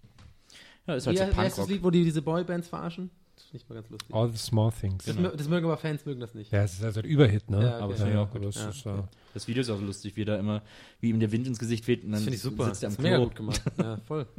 [0.85, 1.69] Ja, ist Wie, halt so wie heißt das Punkrock.
[1.69, 3.09] Lied, wo die diese Boybands verarschen?
[3.53, 4.13] Das ich mal ganz lustig.
[4.15, 5.05] All the small things.
[5.05, 6.51] Das, mö- das mögen aber Fans, mögen das nicht.
[6.51, 7.61] Ja, es ist also ein Überhit, ne?
[7.61, 7.81] Ja, okay.
[7.83, 8.43] Aber das finde ich auch gut.
[8.45, 8.69] es Ja.
[8.69, 9.03] ist, äh,
[9.35, 10.63] Das Video ist auch so lustig, wie da immer,
[10.99, 12.65] wie ihm der Wind ins Gesicht weht und dann Das ich super.
[12.65, 13.25] sitzt er das am mega Klo.
[13.25, 13.61] gut gemacht.
[13.77, 14.25] Ja, voll.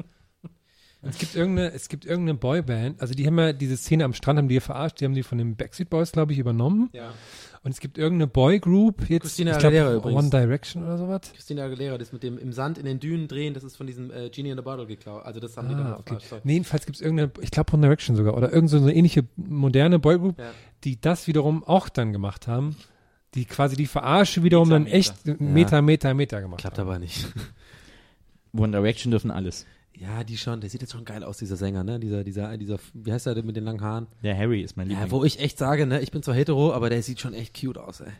[1.08, 4.38] Es gibt irgendeine, es gibt irgendeine Boyband, also die haben ja diese Szene am Strand,
[4.38, 6.90] haben die ja verarscht, die haben die von den Backstreet Boys, glaube ich, übernommen.
[6.92, 7.12] Ja.
[7.62, 10.18] Und es gibt irgendeine Boygroup, jetzt, Christina ich glaube, Aguilera übrigens.
[10.22, 11.20] One Direction oder sowas.
[11.32, 14.10] Christina Aguilera, das mit dem im Sand in den Dünen drehen, das ist von diesem
[14.10, 15.24] äh, Genie in the Bottle geklaut.
[15.24, 16.16] Also das haben die Ah, dann okay.
[16.20, 16.44] verarscht.
[16.44, 19.24] Nee, jedenfalls gibt es irgendeine, ich glaube One Direction sogar, oder irgend so eine ähnliche
[19.36, 20.50] moderne Boygroup, Ja.
[20.84, 22.76] die das wiederum auch dann gemacht haben,
[23.34, 26.86] die quasi die Verarsche wiederum Meter, dann echt Meter, Meter, Meter gemacht Klappt haben.
[26.88, 27.32] aber nicht.
[28.56, 29.66] One Direction dürfen alles.
[29.96, 32.00] Ja, die schon, der sieht jetzt schon geil aus, dieser Sänger, ne?
[32.00, 34.08] Dieser, dieser, dieser, wie heißt der denn mit den langen Haaren?
[34.24, 35.12] Der Harry ist mein Ja, Liebling.
[35.12, 37.78] wo ich echt sage, ne, ich bin zwar hetero, aber der sieht schon echt cute
[37.78, 38.12] aus, ey.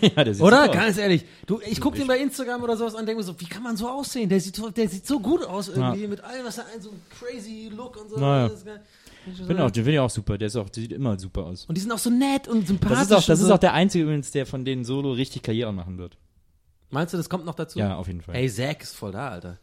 [0.16, 0.64] ja, der sieht Oder?
[0.64, 0.76] super aus.
[0.76, 1.24] Ganz ehrlich.
[1.46, 3.62] Du, ich gucke den bei Instagram oder sowas an und denke mir so, wie kann
[3.62, 4.28] man so aussehen?
[4.28, 6.90] Der sieht so, der sieht so gut aus irgendwie, mit allem, was er ein, so
[6.90, 8.18] ein crazy Look und so.
[8.18, 8.50] Naja.
[9.26, 10.36] Ich so, Bin auch, den finde ich auch super.
[10.36, 11.66] Der ist auch, der sieht immer super aus.
[11.66, 12.98] Und die sind auch so nett und sympathisch.
[12.98, 13.54] Das ist auch, das und ist so.
[13.54, 16.16] auch der einzige übrigens, der von denen Solo richtig Karriere machen wird.
[16.90, 17.78] Meinst du, das kommt noch dazu?
[17.78, 18.34] Ja, auf jeden Fall.
[18.34, 19.58] Ey, Zack ist voll da, Alter.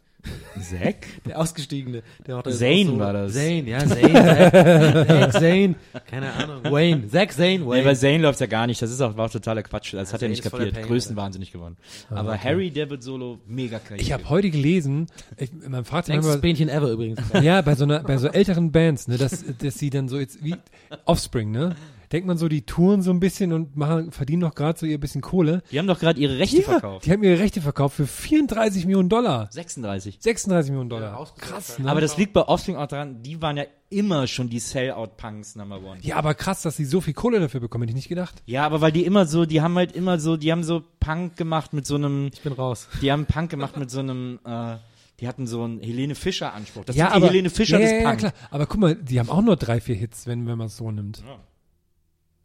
[0.60, 1.06] Zack?
[1.26, 2.02] Der Ausgestiegene.
[2.26, 2.98] Der macht das Zane so.
[2.98, 3.34] war das.
[3.34, 5.06] Zane, ja, Zane.
[5.06, 5.74] Zack, Zane.
[6.06, 6.64] Keine Ahnung.
[6.64, 7.08] Wayne.
[7.08, 7.84] Zack, Zane, Nee, Wayne.
[7.84, 8.82] bei Zane läuft ja gar nicht.
[8.82, 9.94] Das ist auch, war auch totaler Quatsch.
[9.94, 10.74] Das hat er Zayn nicht kapiert.
[10.74, 11.76] Pain, Größenwahnsinnig geworden.
[12.10, 14.00] Aber Harry, der wird Solo mega Karriere.
[14.02, 15.06] Ich habe heute gelesen,
[15.36, 17.20] ich, man fragt sich Bähnchen ever übrigens.
[17.40, 20.42] ja, bei so einer, bei so älteren Bands, ne, dass, dass sie dann so jetzt
[20.42, 20.56] wie
[21.04, 21.76] Offspring, ne,
[22.12, 24.98] denkt man so, die touren so ein bisschen und machen, verdienen noch gerade so ihr
[24.98, 25.62] bisschen Kohle.
[25.70, 27.06] Die haben doch gerade ihre Rechte verkauft.
[27.06, 29.48] Die haben ihre Rechte verkauft für 34 Millionen Dollar.
[29.50, 30.18] 36.
[30.20, 31.16] 36 Millionen Dollar.
[31.16, 31.90] ausgesetzt, krass, ne?
[31.90, 35.82] Aber das liegt bei Offspring auch daran, die waren ja immer schon die Sellout-Punks Number
[35.82, 35.98] One.
[36.02, 38.42] ja, aber krass, dass sie so viel Kohle dafür bekommen, hätte ich nicht gedacht.
[38.46, 41.36] Ja, aber weil die immer so, die haben halt immer so, die haben so Punk
[41.36, 42.88] gemacht mit so einem, Ich bin raus.
[43.00, 44.76] die haben Punk gemacht mit so einem, äh,
[45.20, 46.84] die hatten so einen Helene Fischer Anspruch.
[46.84, 48.18] Das ja, aber, Helene Fischer ja, des ja, Punk.
[48.20, 48.32] klar.
[48.50, 50.90] Aber guck mal, die haben auch nur drei, vier Hits, wenn, wenn man es so
[50.90, 51.18] nimmt.
[51.26, 51.40] Ja.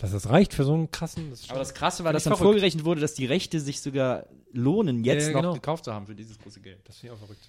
[0.04, 2.44] Dass das reicht für so einen krassen, das Aber das Krasse war, dass dann verrückt.
[2.56, 5.54] vorgerechnet wurde, dass die Rechte sich sogar lohnen, jetzt Ja, ja, noch genau.
[5.54, 6.80] gekauft zu haben für dieses große Geld.
[6.84, 7.48] das finde ich auch verrückt.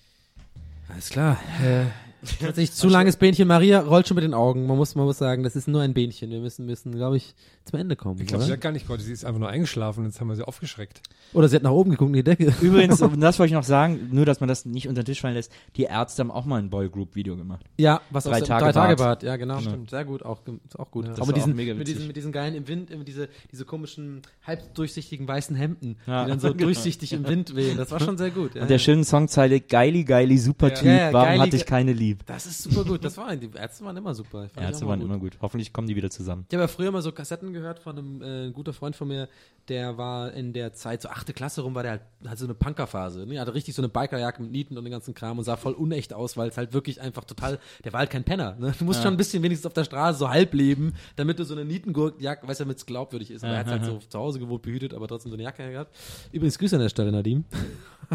[0.89, 1.37] Alles klar.
[1.65, 1.87] Äh,
[2.25, 3.49] tatsächlich zu langes Bähnchen.
[3.49, 4.67] Maria rollt schon mit den Augen.
[4.67, 6.31] Man muss, man muss sagen, das ist nur ein Bähnchen.
[6.31, 8.21] Wir müssen, müssen, glaube ich, zum Ende kommen.
[8.21, 10.29] Ich glaube, sie hat gar nicht gehört, sie ist einfach nur eingeschlafen und jetzt haben
[10.29, 11.01] wir sie aufgeschreckt.
[11.33, 12.53] oder sie hat nach oben geguckt in die Decke.
[12.61, 15.21] Übrigens, und das wollte ich noch sagen, nur dass man das nicht unter den Tisch
[15.21, 17.65] fallen lässt, die Ärzte haben auch mal ein Boygroup-Video gemacht.
[17.79, 18.99] Ja, was Drei Tage drei Tage Bart.
[18.99, 19.23] Bart.
[19.23, 19.61] Ja, genau.
[19.61, 19.91] Stimmt.
[19.91, 20.41] Sehr gut, auch,
[20.77, 21.07] auch gut.
[21.07, 23.29] Ja, auch mit auch diesen, mega mit diesen, mit diesen geilen im Wind, immer diese,
[23.51, 26.65] diese komischen halbdurchsichtigen weißen Hemden, Ja, die dann so genau.
[26.65, 27.77] durchsichtig im Wind wehen.
[27.77, 28.55] Das war schon sehr gut.
[28.55, 28.79] Ja, Und der ja.
[28.79, 30.75] schönen Songzeile, geili, geili, super Ja.
[30.75, 32.14] Typ, Ja, ja, warum geili, hatte ich keine Liebe?
[32.15, 32.27] Lieb.
[32.27, 33.05] Das ist super gut.
[33.05, 34.49] Das war, die Ärzte waren immer super.
[34.57, 35.09] Ärzte waren gut.
[35.09, 35.39] immer gut.
[35.41, 36.47] Hoffentlich kommen die wieder zusammen.
[36.49, 39.29] Ich habe ja früher mal so Kassetten gehört von einem äh, guter Freund von mir,
[39.69, 42.55] der war in der Zeit, so achte Klasse rum, war der halt, hat so eine
[42.55, 43.27] Punkerphase.
[43.27, 43.35] Ne?
[43.35, 45.73] Er hatte richtig so eine Bikerjacke mit Nieten und den ganzen Kram und sah voll
[45.73, 48.57] unecht aus, weil es halt wirklich einfach total, der war halt kein Penner.
[48.59, 48.75] Ne?
[48.79, 51.55] Du musst schon ein bisschen wenigstens auf der Straße so halb leben, damit du so
[51.55, 53.45] eine Nietengurkjacke, weißt du, damit es glaubwürdig ist.
[53.45, 55.95] Aber er hat halt so zu Hause gewohnt, behütet, aber trotzdem so eine Jacke gehabt.
[56.33, 57.45] Übrigens Grüße an der Stelle, Nadim.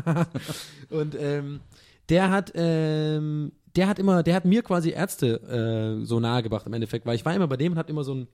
[0.90, 1.62] und ähm,
[2.10, 6.74] der hat, ähm, der hat immer, der hat mir quasi Ärzte äh, so nahegebracht im
[6.74, 8.28] Endeffekt, weil ich war immer bei dem und hat immer so ein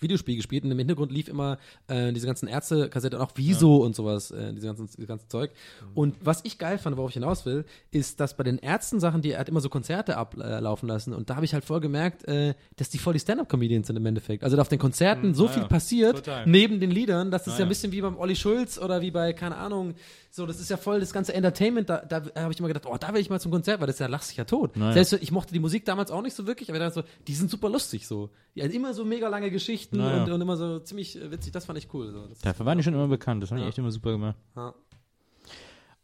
[0.00, 1.58] Videospiel gespielt und im Hintergrund lief immer
[1.88, 5.50] äh, diese ganzen Ärzte-Kassette und auch Wieso und sowas, äh, diese ganzen, dieses ganze Zeug.
[5.94, 9.32] Und was ich geil fand, worauf ich hinaus will, ist, dass bei den Ärzten-Sachen, die
[9.32, 12.54] er hat immer so Konzerte ablaufen lassen und da habe ich halt voll gemerkt, äh,
[12.76, 14.44] dass die voll die Stand-Up-Comedians sind im Endeffekt.
[14.44, 16.46] Also da auf den Konzerten so viel passiert total.
[16.46, 17.66] neben den Liedern, das ist ja ja.
[17.66, 19.94] ein bisschen wie beim Olli Schulz oder wie bei, keine Ahnung,
[20.30, 22.96] so, das ist ja voll das ganze Entertainment, da, da habe ich immer gedacht, oh,
[22.98, 24.76] da will ich mal zum Konzert, weil das ist ja, lachst dich ja tot.
[24.76, 24.92] Naja.
[25.02, 27.34] Selbst ich mochte die Musik damals auch nicht so wirklich, aber ich dachte so, die
[27.34, 28.30] sind super lustig so.
[28.58, 30.24] Haben immer so mega lange Geschichten Naja.
[30.24, 32.12] und, und immer so ziemlich äh, witzig, das fand ich cool.
[32.12, 32.26] So.
[32.26, 33.42] Das, Dafür waren die schon immer bekannt.
[33.42, 34.36] Das haben die echt immer super gemacht.
[34.56, 34.74] ja.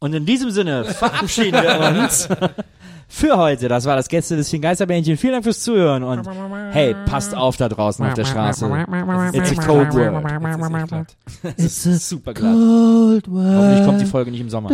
[0.00, 2.28] Und in diesem Sinne verabschieden wir uns
[3.08, 3.68] für heute.
[3.68, 5.16] Das war das Gästelistchen Geisterbändchen.
[5.16, 6.26] Vielen Dank fürs Zuhören und
[6.72, 8.66] hey, passt auf da draußen auf der Straße.
[9.32, 10.24] It's a cold world.
[11.56, 12.52] It's a Super glatt.
[12.52, 13.56] cold world.
[13.56, 14.70] Hoffentlich kommt die Folge nicht im Sommer.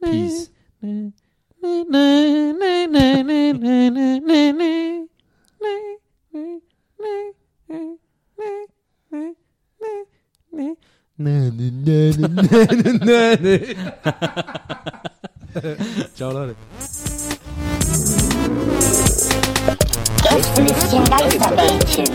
[0.00, 0.50] Peace.
[16.14, 16.54] Ciao Leute.
[20.22, 22.06] Gästelistchen Geisterbällchen.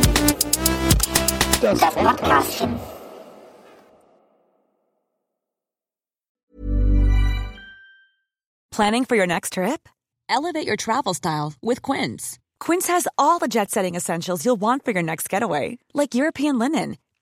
[1.62, 2.80] Das Podcastchen.
[8.72, 9.89] Planning for your next trip?
[10.30, 12.39] Elevate your travel style with Quince.
[12.62, 16.58] Quince has all the jet setting essentials you'll want for your next getaway, like European
[16.58, 16.95] linen,